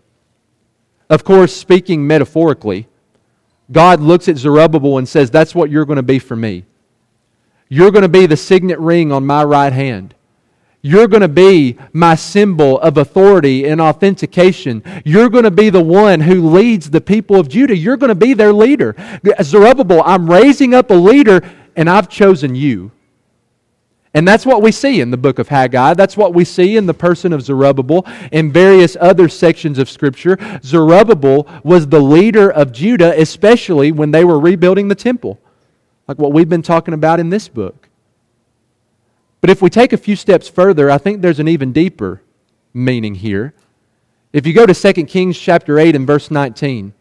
Of 1.11 1.25
course, 1.25 1.55
speaking 1.55 2.07
metaphorically, 2.07 2.87
God 3.71 4.01
looks 4.01 4.29
at 4.29 4.37
Zerubbabel 4.37 4.99
and 4.99 5.09
says, 5.09 5.31
That's 5.31 5.55
what 5.55 5.71
you're 5.71 5.85
going 5.85 5.97
to 5.97 6.03
be 6.03 6.19
for 6.19 6.37
me. 6.37 6.65
You're 7.69 7.91
going 7.91 8.03
to 8.03 8.09
be 8.09 8.27
the 8.27 8.37
signet 8.37 8.79
ring 8.79 9.13
on 9.13 9.27
my 9.27 9.45
right 9.45 9.73
hand. 9.73 10.15
You're 10.83 11.09
going 11.09 11.21
to 11.21 11.29
be 11.29 11.77
my 11.93 12.15
symbol 12.15 12.81
of 12.81 12.97
authority 12.97 13.67
and 13.69 13.81
authentication. 13.81 14.83
You're 15.05 15.29
going 15.29 15.45
to 15.45 15.51
be 15.51 15.69
the 15.69 15.83
one 15.83 16.21
who 16.21 16.49
leads 16.49 16.89
the 16.89 17.03
people 17.03 17.39
of 17.39 17.49
Judah. 17.49 17.77
You're 17.77 17.99
going 17.99 18.09
to 18.09 18.15
be 18.15 18.33
their 18.33 18.53
leader. 18.53 18.97
Zerubbabel, 19.43 20.03
I'm 20.05 20.31
raising 20.31 20.75
up 20.75 20.91
a 20.91 20.95
leader, 20.95 21.43
and 21.77 21.91
I've 21.91 22.09
chosen 22.09 22.55
you. 22.55 22.93
And 24.13 24.27
that's 24.27 24.45
what 24.45 24.61
we 24.61 24.73
see 24.73 25.01
in 25.01 25.11
the 25.11 25.17
book 25.17 25.39
of 25.39 25.49
Haggai. 25.49 25.95
That's 25.95 26.17
what 26.17 26.35
we 26.35 26.45
see 26.45 26.77
in 26.77 26.87
the 26.87 26.95
person 26.95 27.33
of 27.33 27.43
Zerubbabel 27.43 28.07
in 28.33 28.51
various 28.51 28.97
other 29.01 29.29
sections 29.29 29.79
of 29.79 29.89
Scripture. 29.89 30.37
Zerubbabel 30.65 31.47
was 31.63 31.87
the 31.87 32.01
leader 32.01 32.51
of 32.51 32.73
Judah, 32.73 33.15
especially 33.21 33.93
when 33.93 34.11
they 34.11 34.25
were 34.25 34.41
rebuilding 34.41 34.89
the 34.89 34.97
temple, 34.97 35.39
like 36.09 36.19
what 36.19 36.33
we've 36.33 36.49
been 36.49 36.63
talking 36.63 36.95
about 36.95 37.21
in 37.21 37.31
this 37.31 37.49
book. 37.49 37.80
But 39.41 39.51
if 39.51 39.63
we 39.63 39.71
take 39.71 39.93
a 39.93 39.99
few 39.99 40.17
steps 40.17 40.49
further, 40.49 40.91
I 40.91 40.99
think 40.99 41.23
there's 41.23 41.41
an 41.41 41.49
even 41.49 41.73
deeper 41.73 42.23
meaning 42.75 43.15
here. 43.15 43.55
If 44.33 44.47
you 44.47 44.53
go 44.53 44.67
to 44.67 44.75
2 44.75 45.05
Kings 45.05 45.39
chapter 45.39 45.79
8 45.79 45.97
and 45.97 46.07
verse 46.07 46.31
19, 46.31 46.93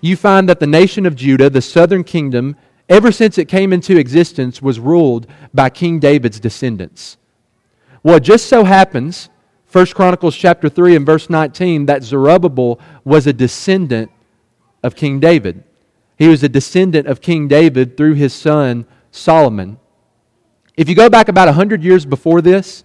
you 0.00 0.16
find 0.16 0.48
that 0.48 0.60
the 0.60 0.66
nation 0.66 1.06
of 1.06 1.16
Judah, 1.16 1.50
the 1.50 1.62
southern 1.62 2.04
kingdom, 2.04 2.56
ever 2.88 3.10
since 3.10 3.38
it 3.38 3.46
came 3.46 3.72
into 3.72 3.96
existence, 3.96 4.62
was 4.62 4.78
ruled 4.78 5.26
by 5.52 5.70
King 5.70 5.98
David's 5.98 6.38
descendants. 6.38 7.16
Well, 8.02 8.16
it 8.16 8.22
just 8.22 8.46
so 8.46 8.64
happens, 8.64 9.30
1 9.72 9.86
Chronicles 9.86 10.36
chapter 10.36 10.68
3 10.68 10.96
and 10.96 11.06
verse 11.06 11.28
19, 11.28 11.86
that 11.86 12.04
Zerubbabel 12.04 12.78
was 13.04 13.26
a 13.26 13.32
descendant 13.32 14.10
of 14.82 14.94
King 14.94 15.18
David. 15.18 15.64
He 16.16 16.28
was 16.28 16.42
a 16.42 16.48
descendant 16.48 17.08
of 17.08 17.20
King 17.20 17.48
David 17.48 17.96
through 17.96 18.14
his 18.14 18.32
son 18.32 18.86
Solomon. 19.10 19.78
If 20.76 20.90
you 20.90 20.94
go 20.94 21.08
back 21.08 21.28
about 21.28 21.48
100 21.48 21.82
years 21.82 22.04
before 22.04 22.42
this, 22.42 22.84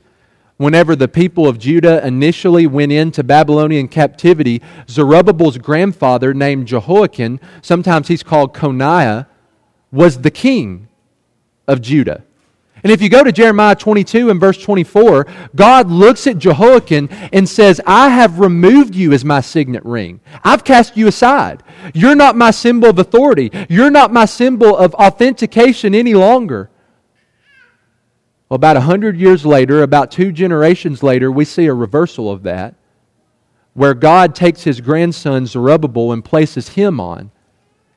whenever 0.56 0.96
the 0.96 1.10
people 1.10 1.46
of 1.46 1.60
Judah 1.60 2.06
initially 2.08 2.66
went 2.66 2.94
into 2.94 3.22
Babylonian 3.22 3.90
captivity, 3.90 4.62
Zerubbabel's 4.88 5.58
grandfather, 5.58 6.34
named 6.34 6.68
Jehoiakim, 6.68 7.42
sometimes 7.62 8.08
he's 8.08 8.24
called 8.24 8.54
Coniah, 8.54 9.28
was 9.92 10.22
the 10.22 10.32
king 10.32 10.88
of 11.68 11.82
Judah. 11.82 12.24
And 12.82 12.94
if 12.94 13.02
you 13.02 13.10
go 13.10 13.26
to 13.26 13.32
Jeremiah 13.32 13.76
22 13.76 14.30
and 14.30 14.40
verse 14.40 14.58
24, 14.58 15.28
God 15.54 15.92
looks 15.92 16.26
at 16.28 16.38
Jehoiakim 16.38 17.10
and 17.34 17.48
says, 17.48 17.82
I 17.86 18.08
have 18.08 18.40
removed 18.40 18.96
you 18.96 19.12
as 19.12 19.26
my 19.26 19.42
signet 19.42 19.84
ring. 19.84 20.22
I've 20.46 20.64
cast 20.64 20.96
you 20.96 21.08
aside. 21.08 21.62
You're 21.94 22.16
not 22.16 22.38
my 22.38 22.52
symbol 22.52 22.90
of 22.90 23.00
authority. 23.00 23.52
You're 23.70 23.92
not 23.92 24.14
my 24.14 24.26
symbol 24.26 24.78
of 24.78 24.96
authentication 24.96 25.94
any 25.94 26.14
longer. 26.14 26.70
Well, 28.52 28.58
about 28.58 28.76
a 28.76 28.82
hundred 28.82 29.16
years 29.16 29.46
later, 29.46 29.82
about 29.82 30.12
two 30.12 30.34
generations 30.34 31.02
later, 31.02 31.32
we 31.32 31.46
see 31.46 31.68
a 31.68 31.74
reversal 31.74 32.30
of 32.30 32.44
that, 32.44 32.76
where 33.76 33.94
God 33.94 34.36
takes 34.36 34.64
his 34.66 34.82
grandson 34.82 35.46
Zerubbabel 35.46 36.12
and 36.12 36.22
places 36.22 36.68
him 36.68 37.00
on 37.00 37.32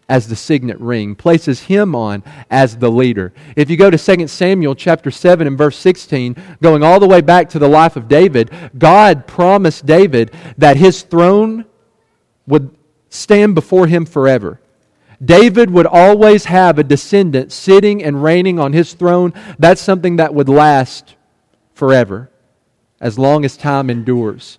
as 0.08 0.28
the 0.28 0.36
signet 0.36 0.78
ring, 0.78 1.16
places 1.16 1.62
him 1.62 1.96
on 1.96 2.22
as 2.52 2.76
the 2.76 2.88
leader. 2.88 3.32
If 3.56 3.68
you 3.68 3.76
go 3.76 3.90
to 3.90 3.98
2 3.98 4.28
Samuel 4.28 4.76
chapter 4.76 5.10
7 5.10 5.44
and 5.44 5.58
verse 5.58 5.76
16, 5.76 6.36
going 6.62 6.84
all 6.84 7.00
the 7.00 7.08
way 7.08 7.20
back 7.20 7.48
to 7.48 7.58
the 7.58 7.68
life 7.68 7.96
of 7.96 8.06
David, 8.06 8.52
God 8.78 9.26
promised 9.26 9.86
David 9.86 10.30
that 10.56 10.76
his 10.76 11.02
throne 11.02 11.64
would 12.46 12.70
stand 13.08 13.56
before 13.56 13.88
him 13.88 14.06
forever. 14.06 14.60
David 15.24 15.70
would 15.70 15.86
always 15.86 16.46
have 16.46 16.78
a 16.78 16.84
descendant 16.84 17.52
sitting 17.52 18.02
and 18.02 18.22
reigning 18.22 18.58
on 18.58 18.72
his 18.72 18.94
throne. 18.94 19.32
That's 19.58 19.80
something 19.80 20.16
that 20.16 20.34
would 20.34 20.48
last 20.48 21.16
forever, 21.72 22.30
as 23.00 23.18
long 23.18 23.44
as 23.44 23.56
time 23.56 23.90
endures. 23.90 24.58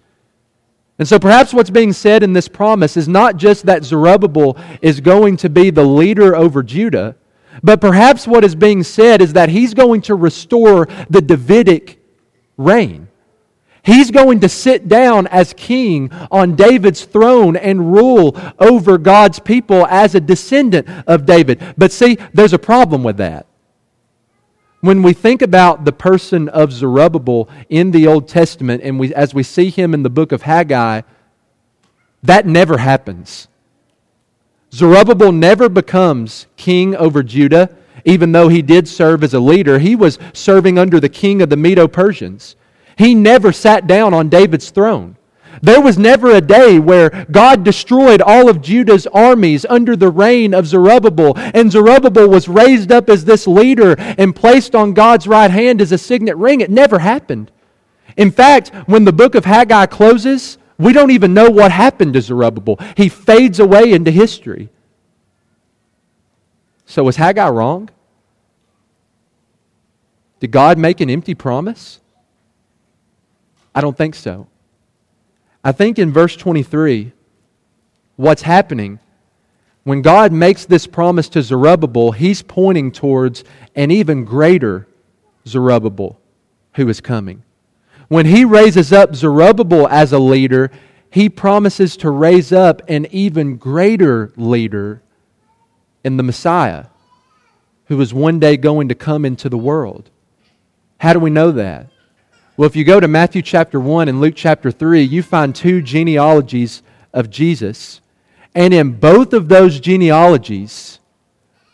And 0.98 1.08
so 1.08 1.20
perhaps 1.20 1.54
what's 1.54 1.70
being 1.70 1.92
said 1.92 2.24
in 2.24 2.34
this 2.34 2.48
promise 2.48 2.96
is 2.96 3.08
not 3.08 3.38
just 3.38 3.66
that 3.66 3.84
Zerubbabel 3.84 4.58
is 4.82 5.02
going 5.02 5.38
to 5.38 5.50
be 5.50 5.70
the 5.70 5.84
leader 5.84 6.36
over 6.36 6.64
Judah, 6.64 7.16
but 7.62 7.82
perhaps 7.82 8.28
what 8.28 8.46
is 8.46 8.56
being 8.56 8.84
said 8.84 9.22
is 9.22 9.34
that 9.34 9.50
he's 9.50 9.74
going 9.74 10.02
to 10.04 10.16
restore 10.16 10.88
the 11.10 11.22
Davidic 11.22 12.00
reign. 12.58 13.05
He's 13.86 14.10
going 14.10 14.40
to 14.40 14.50
sit 14.50 14.88
down 14.88 15.28
as 15.28 15.54
king 15.54 16.12
on 16.32 16.56
David's 16.56 17.06
throne 17.06 17.56
and 17.56 17.94
rule 17.94 18.36
over 18.58 18.98
God's 18.98 19.38
people 19.38 19.86
as 19.86 20.16
a 20.16 20.20
descendant 20.20 20.88
of 21.06 21.28
David. 21.28 21.62
But 21.78 21.92
see, 21.92 22.18
there's 22.34 22.54
a 22.54 22.60
problem 22.60 23.04
with 23.04 23.18
that. 23.18 23.46
When 24.82 25.04
we 25.04 25.14
think 25.14 25.44
about 25.44 25.86
the 25.86 25.92
person 25.92 26.50
of 26.50 26.74
Zerubbabel 26.74 27.48
in 27.70 27.92
the 27.92 28.08
Old 28.08 28.28
Testament, 28.28 28.82
and 28.84 29.00
we, 29.00 29.14
as 29.14 29.36
we 29.36 29.44
see 29.44 29.70
him 29.70 29.94
in 29.94 30.02
the 30.02 30.10
book 30.10 30.32
of 30.32 30.42
Haggai, 30.42 31.02
that 32.24 32.48
never 32.48 32.80
happens. 32.80 33.48
Zerubbabel 34.74 35.32
never 35.32 35.70
becomes 35.70 36.48
king 36.58 36.96
over 36.96 37.22
Judah, 37.22 37.70
even 38.04 38.32
though 38.32 38.48
he 38.48 38.64
did 38.64 38.88
serve 38.88 39.24
as 39.24 39.36
a 39.36 39.40
leader. 39.40 39.78
He 39.78 39.96
was 39.96 40.18
serving 40.34 40.80
under 40.80 41.00
the 41.00 41.10
king 41.10 41.44
of 41.44 41.52
the 41.52 41.58
Medo 41.58 41.88
Persians. 41.88 42.56
He 42.98 43.16
never 43.16 43.52
sat 43.52 43.88
down 43.88 44.14
on 44.14 44.30
David's 44.30 44.70
throne. 44.70 45.18
There 45.62 45.82
was 45.82 45.98
never 45.98 46.32
a 46.32 46.42
day 46.42 46.80
where 46.80 47.26
God 47.32 47.64
destroyed 47.64 48.22
all 48.22 48.50
of 48.50 48.62
Judah's 48.62 49.08
armies 49.08 49.66
under 49.70 49.96
the 49.96 50.10
reign 50.10 50.54
of 50.54 50.68
Zerubbabel, 50.68 51.34
and 51.38 51.72
Zerubbabel 51.72 52.28
was 52.28 52.48
raised 52.48 52.92
up 52.92 53.10
as 53.10 53.26
this 53.26 53.48
leader 53.48 53.96
and 53.98 54.36
placed 54.36 54.76
on 54.76 54.94
God's 54.94 55.28
right 55.28 55.52
hand 55.52 55.82
as 55.82 55.92
a 55.92 55.98
signet 55.98 56.36
ring. 56.38 56.62
It 56.62 56.70
never 56.70 57.00
happened. 57.00 57.52
In 58.18 58.32
fact, 58.32 58.70
when 58.86 59.06
the 59.06 59.14
book 59.14 59.36
of 59.36 59.46
Haggai 59.46 59.86
closes, 59.88 60.58
we 60.78 60.94
don't 60.94 61.12
even 61.12 61.34
know 61.34 61.50
what 61.50 61.72
happened 61.72 62.14
to 62.14 62.22
Zerubbabel. 62.22 62.80
He 62.98 63.10
fades 63.10 63.60
away 63.60 63.94
into 63.94 64.12
history. 64.12 64.70
So, 66.86 67.04
was 67.04 67.16
Haggai 67.16 67.50
wrong? 67.50 67.90
Did 70.40 70.52
God 70.52 70.78
make 70.78 71.02
an 71.02 71.10
empty 71.10 71.34
promise? 71.34 72.00
I 73.76 73.82
don't 73.82 73.98
think 73.98 74.16
so. 74.16 74.48
I 75.64 75.74
think 75.74 76.00
in 76.00 76.14
verse 76.14 76.36
23, 76.36 77.12
what's 78.16 78.44
happening, 78.44 79.00
when 79.84 80.02
God 80.02 80.32
makes 80.32 80.66
this 80.66 80.88
promise 80.88 81.28
to 81.30 81.42
Zerubbabel, 81.42 82.14
he's 82.14 82.42
pointing 82.42 82.92
towards 82.92 83.44
an 83.76 83.92
even 83.92 84.24
greater 84.24 84.88
Zerubbabel 85.46 86.20
who 86.76 86.88
is 86.88 87.02
coming. 87.02 87.44
When 88.08 88.26
he 88.26 88.46
raises 88.46 88.94
up 88.94 89.16
Zerubbabel 89.16 89.88
as 89.88 90.14
a 90.14 90.20
leader, 90.20 90.72
he 91.12 91.30
promises 91.30 91.98
to 91.98 92.10
raise 92.10 92.52
up 92.52 92.82
an 92.88 93.08
even 93.12 93.58
greater 93.58 94.32
leader 94.36 95.02
in 96.04 96.18
the 96.18 96.24
Messiah 96.24 96.86
who 97.86 98.00
is 98.02 98.14
one 98.14 98.40
day 98.40 98.58
going 98.58 98.90
to 98.90 98.96
come 98.96 99.26
into 99.26 99.50
the 99.50 99.58
world. 99.58 100.10
How 101.00 101.14
do 101.14 101.20
we 101.20 101.30
know 101.30 101.52
that? 101.52 101.88
Well, 102.58 102.68
if 102.68 102.78
you 102.78 102.86
go 102.86 103.02
to 103.02 103.08
Matthew 103.10 103.42
chapter 103.42 103.82
1 103.82 104.08
and 104.08 104.22
Luke 104.22 104.36
chapter 104.38 104.72
3, 104.72 105.02
you 105.02 105.22
find 105.22 105.54
two 105.54 105.82
genealogies 105.82 106.84
of 107.12 107.30
Jesus. 107.30 108.00
And 108.54 108.74
in 108.74 108.94
both 108.94 109.34
of 109.34 109.50
those 109.50 109.82
genealogies, 109.82 111.00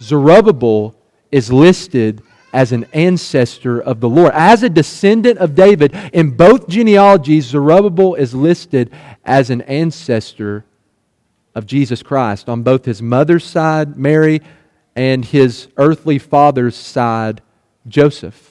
Zerubbabel 0.01 0.95
is 1.31 1.53
listed 1.53 2.23
as 2.51 2.71
an 2.71 2.85
ancestor 2.93 3.79
of 3.79 3.99
the 3.99 4.09
Lord. 4.09 4.31
As 4.33 4.63
a 4.63 4.69
descendant 4.69 5.37
of 5.37 5.53
David, 5.53 5.95
in 6.13 6.31
both 6.31 6.67
genealogies, 6.67 7.45
Zerubbabel 7.45 8.15
is 8.15 8.33
listed 8.33 8.91
as 9.23 9.51
an 9.51 9.61
ancestor 9.61 10.65
of 11.53 11.67
Jesus 11.67 12.01
Christ 12.01 12.49
on 12.49 12.63
both 12.63 12.85
his 12.85 13.03
mother's 13.03 13.45
side, 13.45 13.97
Mary, 13.97 14.41
and 14.95 15.23
his 15.25 15.67
earthly 15.77 16.17
father's 16.17 16.75
side, 16.75 17.43
Joseph. 17.87 18.50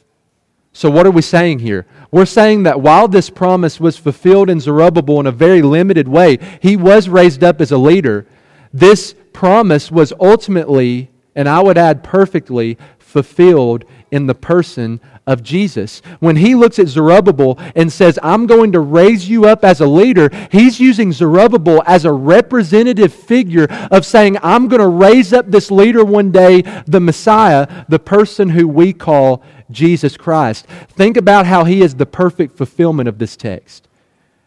So, 0.73 0.91
what 0.91 1.07
are 1.07 1.11
we 1.11 1.23
saying 1.23 1.59
here? 1.59 1.87
We're 2.11 2.27
saying 2.27 2.63
that 2.63 2.81
while 2.81 3.09
this 3.09 3.29
promise 3.29 3.81
was 3.81 3.97
fulfilled 3.97 4.49
in 4.49 4.61
Zerubbabel 4.61 5.21
in 5.21 5.27
a 5.27 5.33
very 5.33 5.63
limited 5.63 6.07
way, 6.07 6.39
he 6.63 6.77
was 6.77 7.09
raised 7.09 7.43
up 7.43 7.61
as 7.61 7.73
a 7.73 7.79
leader. 7.79 8.27
This 8.73 9.15
promise 9.33 9.91
was 9.91 10.13
ultimately, 10.21 11.11
and 11.35 11.49
I 11.49 11.61
would 11.61 11.77
add 11.77 12.05
perfectly, 12.05 12.79
fulfilled 12.99 13.85
in 14.13 14.27
the 14.27 14.35
person 14.35 15.01
of 15.31 15.45
Jesus. 15.45 16.03
When 16.19 16.37
he 16.37 16.57
looks 16.57 16.81
at 16.81 16.89
Zerubbabel 16.89 17.57
and 17.77 17.93
says, 17.93 18.19
I'm 18.21 18.47
going 18.47 18.73
to 18.73 18.81
raise 18.81 19.29
you 19.29 19.45
up 19.45 19.65
as 19.65 19.81
a 19.81 19.87
leader, 19.87 20.29
he's 20.51 20.81
using 20.81 21.13
Zerubbabel 21.13 21.85
as 21.87 22.05
a 22.05 22.13
representative 22.13 23.15
figure 23.15 23.69
of 23.93 24.05
saying, 24.05 24.39
I'm 24.43 24.67
going 24.67 24.81
to 24.81 24.89
raise 24.89 25.33
up 25.33 25.47
this 25.47 25.71
leader 25.71 26.05
one 26.05 26.33
day, 26.33 26.63
the 26.87 27.01
Messiah, 27.01 27.85
the 27.89 28.01
person 28.01 28.51
who 28.51 28.67
we 28.67 28.93
call 28.93 29.45
Jesus 29.71 30.17
Christ. 30.17 30.67
Think 30.67 31.17
about 31.17 31.47
how 31.47 31.63
he 31.63 31.81
is 31.81 31.95
the 31.95 32.07
perfect 32.07 32.57
fulfillment 32.57 33.09
of 33.09 33.19
this 33.19 33.37
text. 33.37 33.87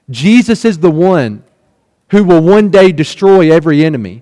Jesus 0.09 0.65
is 0.65 0.79
the 0.79 0.91
one 0.91 1.45
who 2.09 2.25
will 2.25 2.41
one 2.41 2.69
day 2.69 2.91
destroy 2.91 3.49
every 3.49 3.85
enemy. 3.85 4.21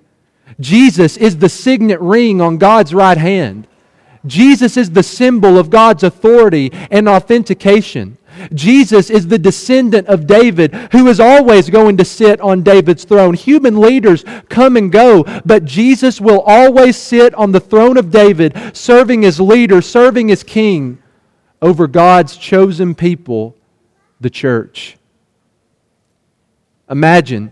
Jesus 0.60 1.18
is 1.18 1.40
the 1.40 1.50
signet 1.50 2.00
ring 2.00 2.40
on 2.40 2.60
God's 2.60 2.94
right 2.94 3.18
hand. 3.18 3.68
Jesus 4.26 4.78
is 4.78 4.92
the 4.92 5.04
symbol 5.04 5.58
of 5.58 5.70
God's 5.70 6.04
authority 6.04 6.72
and 6.92 7.08
authentication. 7.08 8.18
Jesus 8.54 9.10
is 9.10 9.28
the 9.28 9.40
descendant 9.40 10.08
of 10.08 10.28
David 10.28 10.74
who 10.92 11.08
is 11.08 11.20
always 11.20 11.70
going 11.70 11.98
to 11.98 12.06
sit 12.06 12.40
on 12.40 12.64
David's 12.64 13.04
throne. 13.04 13.34
Human 13.34 13.80
leaders 13.80 14.24
come 14.50 14.78
and 14.78 14.92
go, 14.92 15.24
but 15.46 15.66
Jesus 15.66 16.22
will 16.22 16.42
always 16.42 16.98
sit 16.98 17.34
on 17.36 17.52
the 17.52 17.60
throne 17.60 17.98
of 17.98 18.12
David, 18.12 18.76
serving 18.76 19.26
as 19.26 19.40
leader, 19.40 19.82
serving 19.82 20.32
as 20.32 20.44
king 20.44 21.02
over 21.62 21.88
God's 21.88 22.38
chosen 22.38 22.96
people, 22.96 23.56
the 24.20 24.30
church. 24.30 24.98
Imagine 26.90 27.52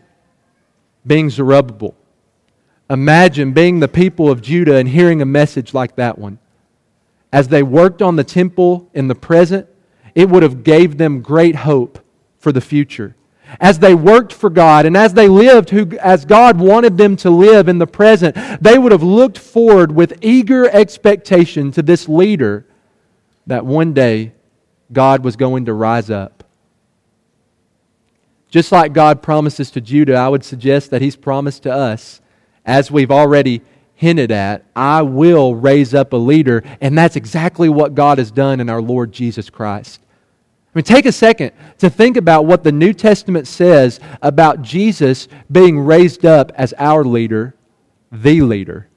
being 1.05 1.29
Zerubbabel. 1.29 1.95
Imagine 2.89 3.53
being 3.53 3.79
the 3.79 3.87
people 3.87 4.29
of 4.29 4.41
Judah 4.41 4.75
and 4.75 4.89
hearing 4.89 5.21
a 5.21 5.25
message 5.25 5.73
like 5.73 5.95
that 5.97 6.17
one. 6.17 6.39
As 7.31 7.47
they 7.47 7.63
worked 7.63 8.01
on 8.01 8.15
the 8.15 8.23
temple 8.23 8.89
in 8.93 9.07
the 9.07 9.15
present, 9.15 9.67
it 10.15 10.29
would 10.29 10.43
have 10.43 10.63
gave 10.63 10.97
them 10.97 11.21
great 11.21 11.55
hope 11.55 11.99
for 12.37 12.51
the 12.51 12.61
future. 12.61 13.15
As 13.59 13.79
they 13.79 13.95
worked 13.95 14.31
for 14.31 14.49
God 14.49 14.85
and 14.85 14.95
as 14.95 15.13
they 15.13 15.27
lived 15.27 15.69
who, 15.71 15.97
as 15.99 16.25
God 16.25 16.59
wanted 16.59 16.97
them 16.97 17.15
to 17.17 17.29
live 17.29 17.67
in 17.67 17.79
the 17.79 17.87
present, 17.87 18.35
they 18.61 18.77
would 18.77 18.91
have 18.91 19.03
looked 19.03 19.37
forward 19.37 19.91
with 19.91 20.19
eager 20.21 20.69
expectation 20.69 21.71
to 21.71 21.81
this 21.81 22.07
leader 22.07 22.65
that 23.47 23.65
one 23.65 23.93
day 23.93 24.33
God 24.91 25.23
was 25.23 25.35
going 25.35 25.65
to 25.65 25.73
rise 25.73 26.09
up. 26.09 26.43
Just 28.49 28.71
like 28.71 28.93
God 28.93 29.21
promises 29.21 29.69
to 29.71 29.81
Judah, 29.81 30.15
I 30.15 30.27
would 30.27 30.43
suggest 30.43 30.89
that 30.91 31.01
He's 31.01 31.15
promised 31.15 31.63
to 31.63 31.71
us, 31.71 32.21
as 32.65 32.91
we've 32.91 33.11
already 33.11 33.61
hinted 33.99 34.31
at, 34.31 34.63
I 34.77 35.01
will 35.01 35.55
raise 35.55 35.93
up 35.93 36.13
a 36.13 36.15
leader. 36.15 36.63
And 36.79 36.97
that's 36.97 37.17
exactly 37.17 37.67
what 37.67 37.95
God 37.95 38.17
has 38.17 38.31
done 38.31 38.61
in 38.61 38.69
our 38.69 38.81
Lord 38.81 39.11
Jesus 39.11 39.49
Christ. 39.49 39.99
I 40.73 40.79
mean, 40.79 40.85
take 40.85 41.05
a 41.05 41.11
second 41.11 41.51
to 41.79 41.89
think 41.89 42.15
about 42.15 42.45
what 42.45 42.63
the 42.63 42.71
New 42.71 42.93
Testament 42.93 43.45
says 43.45 43.99
about 44.21 44.61
Jesus 44.61 45.27
being 45.51 45.77
raised 45.77 46.25
up 46.25 46.53
as 46.55 46.73
our 46.77 47.03
leader, 47.03 47.55
the 48.09 48.39
leader. 48.39 48.87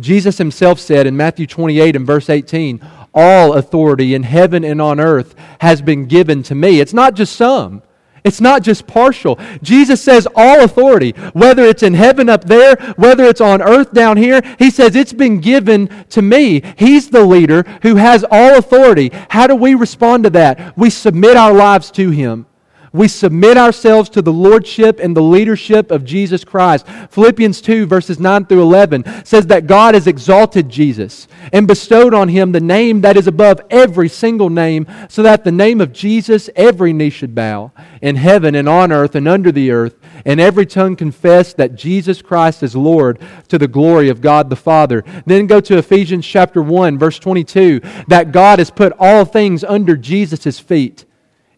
Jesus 0.00 0.38
himself 0.38 0.80
said 0.80 1.06
in 1.06 1.14
Matthew 1.14 1.46
28 1.46 1.94
and 1.94 2.06
verse 2.06 2.30
18, 2.30 2.80
All 3.12 3.52
authority 3.52 4.14
in 4.14 4.22
heaven 4.22 4.64
and 4.64 4.80
on 4.80 4.98
earth 4.98 5.34
has 5.60 5.82
been 5.82 6.06
given 6.06 6.42
to 6.44 6.54
me. 6.54 6.80
It's 6.80 6.94
not 6.94 7.12
just 7.12 7.36
some. 7.36 7.82
It's 8.24 8.40
not 8.40 8.62
just 8.62 8.86
partial. 8.86 9.38
Jesus 9.62 10.02
says 10.02 10.26
all 10.34 10.62
authority, 10.62 11.12
whether 11.32 11.64
it's 11.64 11.82
in 11.82 11.94
heaven 11.94 12.28
up 12.28 12.44
there, 12.44 12.76
whether 12.96 13.24
it's 13.24 13.40
on 13.40 13.62
earth 13.62 13.92
down 13.92 14.16
here, 14.16 14.42
he 14.58 14.70
says 14.70 14.96
it's 14.96 15.12
been 15.12 15.40
given 15.40 15.88
to 16.10 16.22
me. 16.22 16.62
He's 16.76 17.10
the 17.10 17.24
leader 17.24 17.62
who 17.82 17.96
has 17.96 18.24
all 18.30 18.58
authority. 18.58 19.10
How 19.30 19.46
do 19.46 19.54
we 19.54 19.74
respond 19.74 20.24
to 20.24 20.30
that? 20.30 20.76
We 20.76 20.90
submit 20.90 21.36
our 21.36 21.52
lives 21.52 21.90
to 21.92 22.10
him. 22.10 22.47
We 22.92 23.08
submit 23.08 23.56
ourselves 23.56 24.08
to 24.10 24.22
the 24.22 24.32
lordship 24.32 24.98
and 25.00 25.16
the 25.16 25.22
leadership 25.22 25.90
of 25.90 26.04
Jesus 26.04 26.44
Christ. 26.44 26.86
Philippians 27.10 27.60
2, 27.60 27.86
verses 27.86 28.18
9 28.18 28.46
through 28.46 28.62
11 28.62 29.24
says 29.24 29.46
that 29.48 29.66
God 29.66 29.94
has 29.94 30.06
exalted 30.06 30.68
Jesus 30.68 31.28
and 31.52 31.66
bestowed 31.66 32.14
on 32.14 32.28
him 32.28 32.52
the 32.52 32.60
name 32.60 33.00
that 33.02 33.16
is 33.16 33.26
above 33.26 33.60
every 33.70 34.08
single 34.08 34.50
name, 34.50 34.86
so 35.08 35.22
that 35.22 35.44
the 35.44 35.52
name 35.52 35.80
of 35.80 35.92
Jesus 35.92 36.48
every 36.56 36.92
knee 36.92 37.10
should 37.10 37.34
bow 37.34 37.72
in 38.00 38.16
heaven 38.16 38.54
and 38.54 38.68
on 38.68 38.92
earth 38.92 39.14
and 39.14 39.28
under 39.28 39.52
the 39.52 39.70
earth, 39.70 39.96
and 40.24 40.40
every 40.40 40.66
tongue 40.66 40.96
confess 40.96 41.52
that 41.54 41.74
Jesus 41.74 42.22
Christ 42.22 42.62
is 42.62 42.76
Lord 42.76 43.20
to 43.48 43.58
the 43.58 43.68
glory 43.68 44.08
of 44.08 44.20
God 44.20 44.50
the 44.50 44.56
Father. 44.56 45.04
Then 45.26 45.46
go 45.46 45.60
to 45.60 45.78
Ephesians 45.78 46.26
chapter 46.26 46.62
1, 46.62 46.98
verse 46.98 47.18
22, 47.18 47.80
that 48.08 48.32
God 48.32 48.58
has 48.58 48.70
put 48.70 48.92
all 48.98 49.24
things 49.24 49.64
under 49.64 49.96
Jesus' 49.96 50.58
feet. 50.58 51.04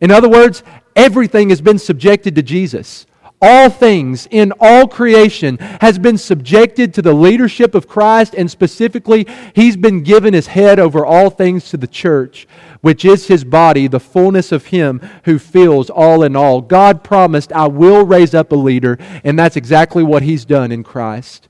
In 0.00 0.10
other 0.10 0.28
words, 0.28 0.62
everything 1.00 1.48
has 1.48 1.62
been 1.62 1.78
subjected 1.78 2.34
to 2.34 2.42
Jesus. 2.42 3.06
All 3.42 3.70
things 3.70 4.28
in 4.30 4.52
all 4.60 4.86
creation 4.86 5.56
has 5.80 5.98
been 5.98 6.18
subjected 6.18 6.92
to 6.92 7.00
the 7.00 7.14
leadership 7.14 7.74
of 7.74 7.88
Christ, 7.88 8.34
and 8.34 8.50
specifically, 8.50 9.26
He's 9.54 9.78
been 9.78 10.02
given 10.02 10.34
His 10.34 10.48
head 10.48 10.78
over 10.78 11.06
all 11.06 11.30
things 11.30 11.70
to 11.70 11.78
the 11.78 11.86
church, 11.86 12.46
which 12.82 13.02
is 13.02 13.28
His 13.28 13.44
body, 13.44 13.86
the 13.86 13.98
fullness 13.98 14.52
of 14.52 14.66
Him 14.66 15.00
who 15.24 15.38
fills 15.38 15.88
all 15.88 16.22
in 16.22 16.36
all. 16.36 16.60
God 16.60 17.02
promised, 17.02 17.50
I 17.54 17.66
will 17.66 18.04
raise 18.04 18.34
up 18.34 18.52
a 18.52 18.56
leader, 18.56 18.98
and 19.24 19.38
that's 19.38 19.56
exactly 19.56 20.02
what 20.02 20.22
He's 20.22 20.44
done 20.44 20.70
in 20.70 20.84
Christ. 20.84 21.48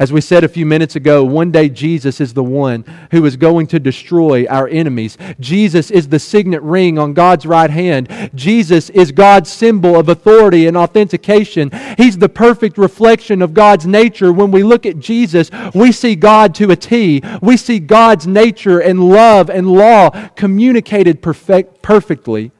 As 0.00 0.10
we 0.10 0.22
said 0.22 0.44
a 0.44 0.48
few 0.48 0.64
minutes 0.64 0.96
ago, 0.96 1.22
one 1.22 1.50
day 1.50 1.68
Jesus 1.68 2.22
is 2.22 2.32
the 2.32 2.42
one 2.42 2.86
who 3.10 3.22
is 3.26 3.36
going 3.36 3.66
to 3.66 3.78
destroy 3.78 4.46
our 4.46 4.66
enemies. 4.66 5.18
Jesus 5.38 5.90
is 5.90 6.08
the 6.08 6.18
signet 6.18 6.62
ring 6.62 6.98
on 6.98 7.12
God's 7.12 7.44
right 7.44 7.68
hand. 7.68 8.30
Jesus 8.34 8.88
is 8.88 9.12
God's 9.12 9.50
symbol 9.50 10.00
of 10.00 10.08
authority 10.08 10.66
and 10.66 10.74
authentication. 10.74 11.70
He's 11.98 12.16
the 12.16 12.30
perfect 12.30 12.78
reflection 12.78 13.42
of 13.42 13.52
God's 13.52 13.86
nature. 13.86 14.32
When 14.32 14.50
we 14.50 14.62
look 14.62 14.86
at 14.86 15.00
Jesus, 15.00 15.50
we 15.74 15.92
see 15.92 16.16
God 16.16 16.54
to 16.54 16.70
a 16.70 16.76
T. 16.76 17.22
We 17.42 17.58
see 17.58 17.78
God's 17.78 18.26
nature 18.26 18.78
and 18.80 19.06
love 19.06 19.50
and 19.50 19.68
law 19.68 20.28
communicated 20.30 21.20
perfect, 21.20 21.82
perfectly. 21.82 22.52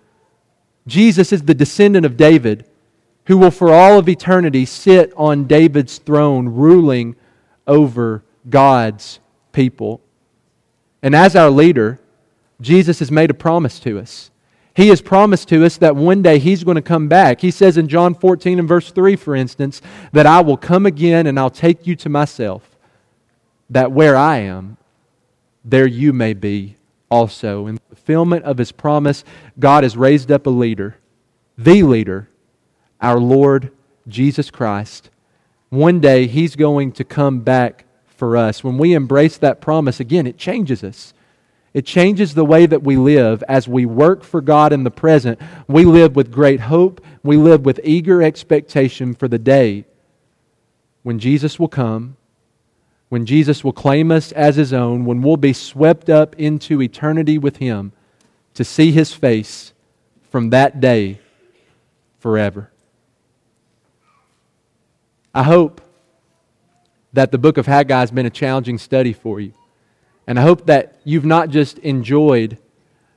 Jesus 0.86 1.32
is 1.32 1.44
the 1.44 1.54
descendant 1.54 2.04
of 2.04 2.18
David 2.18 2.66
who 3.28 3.38
will 3.38 3.50
for 3.50 3.72
all 3.72 3.98
of 3.98 4.10
eternity 4.10 4.66
sit 4.66 5.10
on 5.16 5.46
David's 5.46 5.96
throne, 5.96 6.46
ruling 6.46 7.16
over 7.66 8.22
God's 8.48 9.20
people. 9.52 10.00
And 11.02 11.14
as 11.14 11.34
our 11.36 11.50
leader, 11.50 12.00
Jesus 12.60 12.98
has 12.98 13.10
made 13.10 13.30
a 13.30 13.34
promise 13.34 13.80
to 13.80 13.98
us. 13.98 14.30
He 14.74 14.88
has 14.88 15.00
promised 15.00 15.48
to 15.48 15.64
us 15.64 15.78
that 15.78 15.96
one 15.96 16.22
day 16.22 16.38
He's 16.38 16.64
going 16.64 16.76
to 16.76 16.82
come 16.82 17.08
back. 17.08 17.40
He 17.40 17.50
says 17.50 17.76
in 17.76 17.88
John 17.88 18.14
14 18.14 18.58
and 18.58 18.68
verse 18.68 18.92
3, 18.92 19.16
for 19.16 19.34
instance, 19.34 19.82
that 20.12 20.26
I 20.26 20.40
will 20.40 20.56
come 20.56 20.86
again 20.86 21.26
and 21.26 21.38
I'll 21.38 21.50
take 21.50 21.86
you 21.86 21.96
to 21.96 22.08
myself, 22.08 22.76
that 23.68 23.92
where 23.92 24.16
I 24.16 24.38
am, 24.38 24.76
there 25.64 25.86
you 25.86 26.12
may 26.12 26.34
be 26.34 26.76
also. 27.10 27.66
In 27.66 27.78
fulfillment 27.88 28.44
of 28.44 28.58
His 28.58 28.72
promise, 28.72 29.24
God 29.58 29.82
has 29.82 29.96
raised 29.96 30.30
up 30.30 30.46
a 30.46 30.50
leader, 30.50 30.96
the 31.58 31.82
leader, 31.82 32.28
our 33.00 33.18
Lord 33.18 33.72
Jesus 34.08 34.50
Christ, 34.50 35.10
one 35.70 36.00
day 36.00 36.26
He's 36.26 36.56
going 36.56 36.92
to 36.92 37.04
come 37.04 37.40
back 37.40 37.84
for 38.04 38.36
us. 38.36 38.62
When 38.62 38.76
we 38.76 38.92
embrace 38.92 39.38
that 39.38 39.60
promise, 39.60 39.98
again, 39.98 40.26
it 40.26 40.36
changes 40.36 40.84
us. 40.84 41.14
It 41.72 41.86
changes 41.86 42.34
the 42.34 42.44
way 42.44 42.66
that 42.66 42.82
we 42.82 42.96
live 42.96 43.44
as 43.48 43.68
we 43.68 43.86
work 43.86 44.24
for 44.24 44.40
God 44.40 44.72
in 44.72 44.82
the 44.82 44.90
present. 44.90 45.40
We 45.68 45.84
live 45.84 46.16
with 46.16 46.32
great 46.32 46.60
hope. 46.60 47.00
We 47.22 47.36
live 47.36 47.64
with 47.64 47.80
eager 47.84 48.22
expectation 48.22 49.14
for 49.14 49.28
the 49.28 49.38
day 49.38 49.84
when 51.02 51.18
Jesus 51.18 51.58
will 51.58 51.68
come, 51.68 52.16
when 53.08 53.24
Jesus 53.24 53.64
will 53.64 53.72
claim 53.72 54.10
us 54.10 54.32
as 54.32 54.56
His 54.56 54.72
own, 54.72 55.04
when 55.04 55.22
we'll 55.22 55.36
be 55.36 55.52
swept 55.52 56.10
up 56.10 56.34
into 56.38 56.82
eternity 56.82 57.38
with 57.38 57.58
Him 57.58 57.92
to 58.54 58.64
see 58.64 58.92
His 58.92 59.14
face 59.14 59.72
from 60.30 60.50
that 60.50 60.80
day 60.80 61.20
forever. 62.18 62.69
I 65.34 65.44
hope 65.44 65.80
that 67.12 67.32
the 67.32 67.38
book 67.38 67.56
of 67.56 67.66
Haggai 67.66 68.00
has 68.00 68.10
been 68.10 68.26
a 68.26 68.30
challenging 68.30 68.78
study 68.78 69.12
for 69.12 69.40
you. 69.40 69.52
And 70.26 70.38
I 70.38 70.42
hope 70.42 70.66
that 70.66 71.00
you've 71.04 71.24
not 71.24 71.50
just 71.50 71.78
enjoyed, 71.78 72.58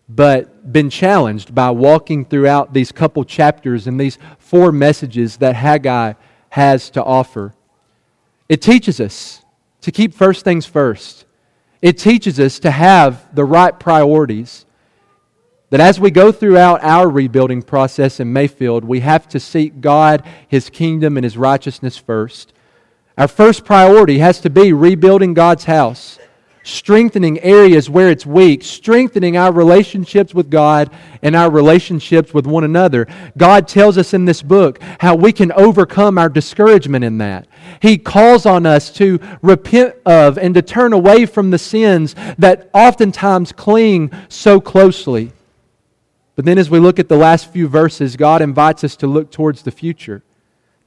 but 0.09 0.71
been 0.71 0.89
challenged 0.89 1.53
by 1.53 1.71
walking 1.71 2.25
throughout 2.25 2.73
these 2.73 2.91
couple 2.91 3.23
chapters 3.23 3.87
and 3.87 3.99
these 3.99 4.17
four 4.37 4.71
messages 4.71 5.37
that 5.37 5.55
Haggai 5.55 6.13
has 6.49 6.89
to 6.91 7.03
offer. 7.03 7.53
It 8.49 8.61
teaches 8.61 8.99
us 8.99 9.43
to 9.81 9.91
keep 9.91 10.13
first 10.13 10.43
things 10.43 10.65
first. 10.65 11.25
It 11.81 11.97
teaches 11.97 12.39
us 12.39 12.59
to 12.59 12.71
have 12.71 13.35
the 13.35 13.43
right 13.43 13.77
priorities. 13.79 14.65
That 15.73 15.81
as 15.81 15.99
we 15.99 16.11
go 16.11 16.31
throughout 16.31 16.83
our 16.83 17.09
rebuilding 17.09 17.63
process 17.63 18.19
in 18.19 18.31
Mayfield, 18.31 18.85
we 18.85 18.99
have 18.99 19.27
to 19.29 19.39
seek 19.39 19.81
God, 19.81 20.23
His 20.47 20.69
kingdom, 20.69 21.17
and 21.17 21.23
His 21.23 21.35
righteousness 21.35 21.97
first. 21.97 22.53
Our 23.17 23.27
first 23.27 23.65
priority 23.65 24.19
has 24.19 24.39
to 24.41 24.51
be 24.51 24.71
rebuilding 24.71 25.33
God's 25.33 25.63
house, 25.63 26.19
strengthening 26.61 27.39
areas 27.39 27.89
where 27.89 28.11
it's 28.11 28.23
weak, 28.23 28.61
strengthening 28.63 29.35
our 29.35 29.51
relationships 29.51 30.35
with 30.35 30.51
God 30.51 30.91
and 31.23 31.35
our 31.35 31.49
relationships 31.49 32.35
with 32.35 32.45
one 32.45 32.63
another. 32.63 33.07
God 33.35 33.67
tells 33.67 33.97
us 33.97 34.13
in 34.13 34.25
this 34.25 34.43
book 34.43 34.79
how 34.99 35.15
we 35.15 35.33
can 35.33 35.51
overcome 35.53 36.19
our 36.19 36.29
discouragement 36.29 37.03
in 37.03 37.17
that. 37.17 37.47
He 37.81 37.97
calls 37.97 38.45
on 38.45 38.67
us 38.67 38.91
to 38.91 39.19
repent 39.41 39.95
of 40.05 40.37
and 40.37 40.53
to 40.53 40.61
turn 40.61 40.93
away 40.93 41.25
from 41.25 41.49
the 41.49 41.57
sins 41.57 42.13
that 42.37 42.69
oftentimes 42.75 43.51
cling 43.51 44.11
so 44.29 44.61
closely. 44.61 45.31
But 46.35 46.45
then, 46.45 46.57
as 46.57 46.69
we 46.69 46.79
look 46.79 46.99
at 46.99 47.09
the 47.09 47.17
last 47.17 47.51
few 47.51 47.67
verses, 47.67 48.15
God 48.15 48.41
invites 48.41 48.83
us 48.83 48.95
to 48.97 49.07
look 49.07 49.31
towards 49.31 49.61
the 49.61 49.71
future, 49.71 50.23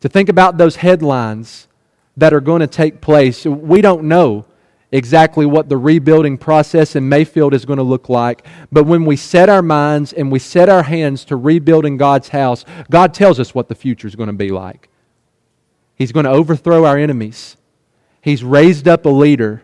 to 0.01 0.09
think 0.09 0.29
about 0.29 0.59
those 0.59 0.77
headlines 0.77 1.69
that 2.17 2.35
are 2.35 2.41
going 2.41 2.61
to 2.61 2.67
take 2.67 3.01
place. 3.01 3.45
We 3.45 3.81
don't 3.81 4.05
know 4.05 4.47
exactly 4.91 5.47
what 5.47 5.69
the 5.69 5.77
rebuilding 5.77 6.39
process 6.39 6.97
in 6.97 7.09
Mayfield 7.09 7.55
is 7.55 7.65
going 7.65 7.77
to 7.77 7.83
look 7.83 8.09
like, 8.09 8.47
but 8.73 8.85
when 8.85 9.05
we 9.05 9.17
set 9.17 9.49
our 9.49 9.63
minds 9.63 10.13
and 10.13 10.33
we 10.33 10.39
set 10.39 10.69
our 10.69 10.85
hands 10.85 11.25
to 11.27 11.37
rebuilding 11.37 11.97
God's 11.97 12.29
house, 12.31 12.65
God 12.91 13.13
tells 13.13 13.39
us 13.39 13.55
what 13.55 13.69
the 13.69 13.75
future 13.75 14.09
is 14.09 14.17
going 14.17 14.29
to 14.29 14.33
be 14.33 14.51
like. 14.51 14.89
He's 15.95 16.13
going 16.13 16.25
to 16.25 16.31
overthrow 16.31 16.85
our 16.85 16.97
enemies, 16.97 17.57
He's 18.21 18.43
raised 18.43 18.89
up 18.89 19.07
a 19.07 19.11
leader 19.11 19.63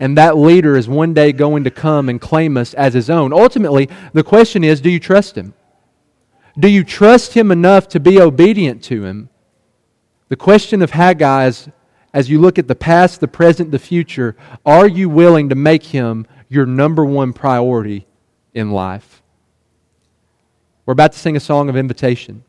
and 0.00 0.16
that 0.16 0.38
leader 0.38 0.76
is 0.76 0.88
one 0.88 1.12
day 1.12 1.30
going 1.30 1.62
to 1.64 1.70
come 1.70 2.08
and 2.08 2.18
claim 2.18 2.56
us 2.56 2.72
as 2.72 2.94
his 2.94 3.10
own. 3.10 3.34
Ultimately, 3.34 3.88
the 4.14 4.24
question 4.24 4.64
is 4.64 4.80
do 4.80 4.90
you 4.90 4.98
trust 4.98 5.36
him? 5.36 5.52
Do 6.58 6.68
you 6.68 6.82
trust 6.82 7.34
him 7.34 7.52
enough 7.52 7.86
to 7.88 8.00
be 8.00 8.18
obedient 8.18 8.82
to 8.84 9.04
him? 9.04 9.28
The 10.28 10.36
question 10.36 10.80
of 10.82 10.92
Haggai 10.92 11.46
is 11.46 11.68
as 12.12 12.28
you 12.28 12.40
look 12.40 12.58
at 12.58 12.66
the 12.66 12.74
past, 12.74 13.20
the 13.20 13.28
present, 13.28 13.70
the 13.70 13.78
future, 13.78 14.36
are 14.66 14.88
you 14.88 15.08
willing 15.08 15.50
to 15.50 15.54
make 15.54 15.84
him 15.84 16.26
your 16.48 16.66
number 16.66 17.04
one 17.04 17.32
priority 17.32 18.06
in 18.52 18.72
life? 18.72 19.22
We're 20.86 20.92
about 20.92 21.12
to 21.12 21.18
sing 21.18 21.36
a 21.36 21.40
song 21.40 21.68
of 21.68 21.76
invitation. 21.76 22.42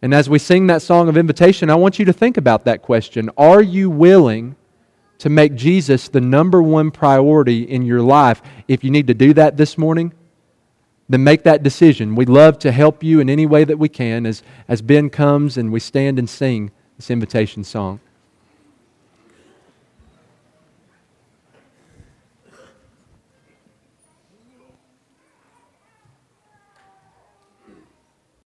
And 0.00 0.14
as 0.14 0.30
we 0.30 0.38
sing 0.38 0.68
that 0.68 0.80
song 0.80 1.10
of 1.10 1.16
invitation, 1.18 1.68
I 1.68 1.74
want 1.74 1.98
you 1.98 2.06
to 2.06 2.12
think 2.12 2.38
about 2.38 2.64
that 2.64 2.80
question. 2.80 3.28
Are 3.36 3.60
you 3.60 3.90
willing 3.90 4.56
to 5.20 5.28
make 5.28 5.54
Jesus 5.54 6.08
the 6.08 6.20
number 6.20 6.62
one 6.62 6.90
priority 6.90 7.62
in 7.62 7.82
your 7.82 8.00
life, 8.00 8.42
if 8.68 8.82
you 8.82 8.90
need 8.90 9.06
to 9.06 9.14
do 9.14 9.32
that 9.34 9.56
this 9.56 9.76
morning, 9.78 10.12
then 11.10 11.22
make 11.24 11.42
that 11.42 11.62
decision. 11.62 12.14
We'd 12.14 12.28
love 12.28 12.58
to 12.60 12.72
help 12.72 13.02
you 13.02 13.20
in 13.20 13.28
any 13.28 13.44
way 13.44 13.64
that 13.64 13.78
we 13.78 13.88
can 13.88 14.24
as, 14.24 14.42
as 14.66 14.80
Ben 14.80 15.10
comes 15.10 15.58
and 15.58 15.70
we 15.70 15.78
stand 15.78 16.18
and 16.18 16.28
sing 16.28 16.70
this 16.96 17.10
invitation 17.10 17.64
song. 17.64 18.00